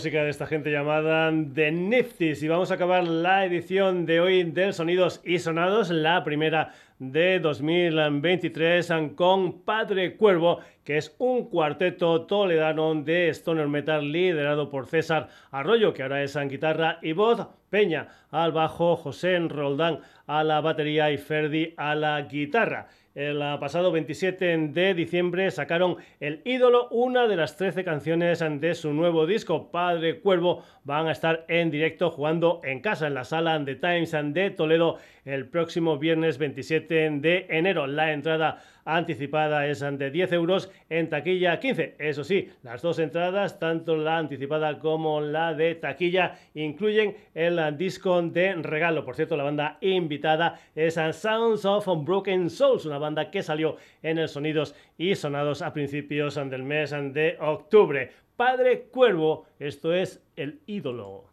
Música 0.00 0.24
de 0.24 0.30
esta 0.30 0.46
gente 0.46 0.70
llamada 0.70 1.30
The 1.52 1.70
Nifties. 1.70 2.42
Y 2.42 2.48
vamos 2.48 2.70
a 2.70 2.76
acabar 2.76 3.06
la 3.06 3.44
edición 3.44 4.06
de 4.06 4.18
hoy 4.18 4.44
del 4.44 4.72
Sonidos 4.72 5.20
y 5.26 5.38
Sonados, 5.38 5.90
la 5.90 6.24
primera 6.24 6.72
de 6.98 7.38
2023, 7.38 8.90
con 9.14 9.60
Padre 9.60 10.16
Cuervo, 10.16 10.60
que 10.84 10.96
es 10.96 11.14
un 11.18 11.50
cuarteto 11.50 12.22
toledano 12.22 12.94
de 12.94 13.28
stoner 13.28 13.68
metal 13.68 14.10
liderado 14.10 14.70
por 14.70 14.86
César 14.86 15.28
Arroyo, 15.50 15.92
que 15.92 16.02
ahora 16.02 16.22
es 16.22 16.34
en 16.34 16.48
guitarra 16.48 16.98
y 17.02 17.12
voz, 17.12 17.46
Peña 17.68 18.08
al 18.30 18.52
bajo, 18.52 18.96
José 18.96 19.38
Roldán 19.38 20.00
a 20.26 20.42
la 20.42 20.62
batería 20.62 21.10
y 21.12 21.18
Ferdi 21.18 21.74
a 21.76 21.94
la 21.94 22.22
guitarra. 22.22 22.88
El 23.16 23.40
pasado 23.58 23.90
27 23.90 24.68
de 24.68 24.94
diciembre 24.94 25.50
sacaron 25.50 25.96
El 26.20 26.42
ídolo, 26.44 26.88
una 26.90 27.26
de 27.26 27.34
las 27.34 27.56
13 27.56 27.82
canciones 27.82 28.38
de 28.38 28.74
su 28.76 28.92
nuevo 28.92 29.26
disco, 29.26 29.72
Padre 29.72 30.20
Cuervo. 30.20 30.62
Van 30.84 31.08
a 31.08 31.12
estar 31.12 31.44
en 31.48 31.72
directo 31.72 32.12
jugando 32.12 32.60
en 32.62 32.80
casa 32.80 33.08
en 33.08 33.14
la 33.14 33.24
sala 33.24 33.58
de 33.58 33.74
Times 33.74 34.12
de 34.32 34.50
Toledo 34.50 34.98
el 35.24 35.48
próximo 35.48 35.98
viernes 35.98 36.38
27 36.38 37.10
de 37.18 37.46
enero. 37.50 37.88
La 37.88 38.12
entrada 38.12 38.62
anticipada 38.96 39.66
es 39.66 39.80
de 39.80 40.10
10 40.10 40.32
euros, 40.32 40.70
en 40.88 41.08
taquilla 41.08 41.58
15. 41.58 41.96
Eso 41.98 42.24
sí, 42.24 42.50
las 42.62 42.82
dos 42.82 42.98
entradas, 42.98 43.58
tanto 43.58 43.96
la 43.96 44.18
anticipada 44.18 44.78
como 44.78 45.20
la 45.20 45.54
de 45.54 45.74
taquilla, 45.74 46.38
incluyen 46.54 47.16
el 47.34 47.76
disco 47.76 48.20
de 48.22 48.54
regalo. 48.54 49.04
Por 49.04 49.16
cierto, 49.16 49.36
la 49.36 49.44
banda 49.44 49.78
invitada 49.80 50.60
es 50.74 50.94
Sounds 50.94 51.64
of 51.64 51.86
Broken 52.04 52.50
Souls, 52.50 52.86
una 52.86 52.98
banda 52.98 53.30
que 53.30 53.42
salió 53.42 53.76
en 54.02 54.18
el 54.18 54.28
Sonidos 54.28 54.74
y 54.98 55.14
Sonados 55.14 55.62
a 55.62 55.72
principios 55.72 56.34
del 56.34 56.62
mes 56.62 56.90
de 56.90 57.36
octubre. 57.40 58.10
Padre 58.36 58.88
Cuervo, 58.90 59.46
esto 59.58 59.94
es 59.94 60.22
el 60.36 60.60
ídolo. 60.66 61.29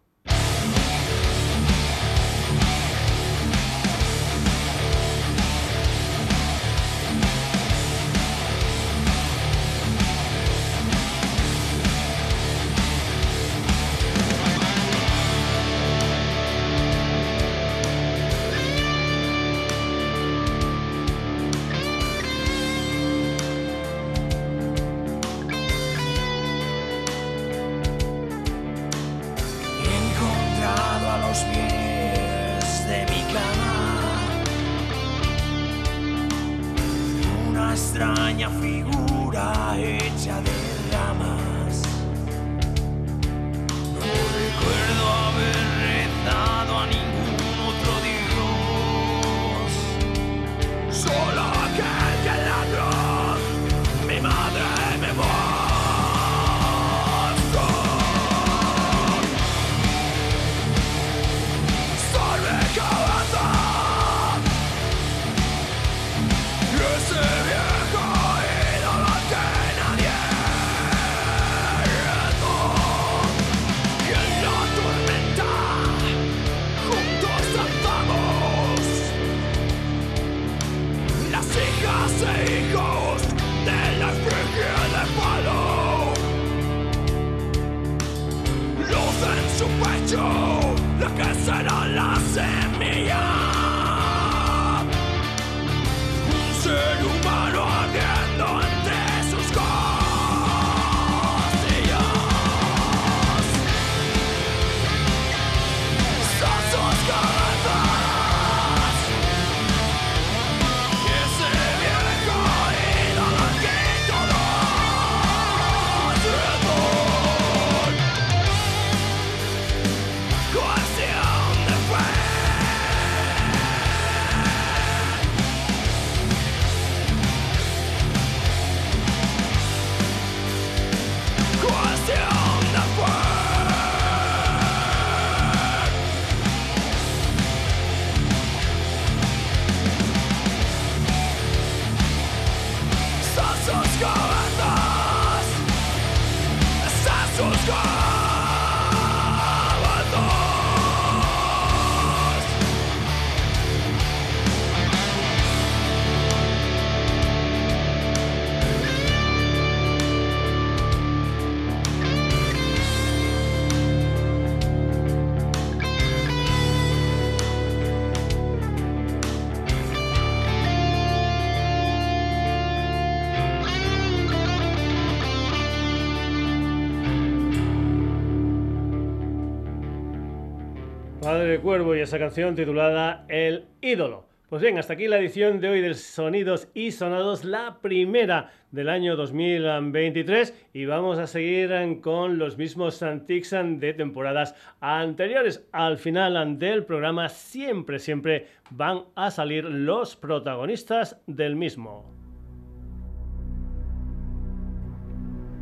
Cuervo 181.61 181.95
y 181.95 181.99
esa 181.99 182.19
canción 182.19 182.55
titulada 182.55 183.25
El 183.29 183.65
ídolo. 183.81 184.25
Pues 184.49 184.61
bien, 184.61 184.77
hasta 184.77 184.93
aquí 184.93 185.07
la 185.07 185.19
edición 185.19 185.59
de 185.59 185.69
hoy 185.69 185.81
de 185.81 185.93
Sonidos 185.93 186.69
y 186.73 186.91
Sonados, 186.91 187.43
la 187.43 187.79
primera 187.81 188.51
del 188.71 188.89
año 188.89 189.15
2023 189.15 190.67
y 190.73 190.85
vamos 190.85 191.19
a 191.19 191.27
seguir 191.27 191.71
con 192.01 192.37
los 192.37 192.57
mismos 192.57 193.03
antics 193.03 193.51
de 193.51 193.93
temporadas 193.93 194.55
anteriores. 194.79 195.67
Al 195.71 195.97
final 195.97 196.57
del 196.59 196.85
programa 196.85 197.27
siempre, 197.29 197.99
siempre 197.99 198.47
van 198.69 199.03
a 199.15 199.31
salir 199.31 199.65
los 199.65 200.15
protagonistas 200.15 201.21
del 201.27 201.55
mismo. 201.55 202.16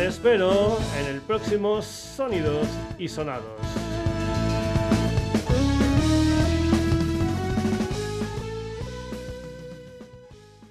Te 0.00 0.06
espero 0.06 0.78
en 0.98 1.14
el 1.14 1.20
próximo 1.20 1.82
Sonidos 1.82 2.66
y 2.98 3.06
Sonados. 3.06 3.89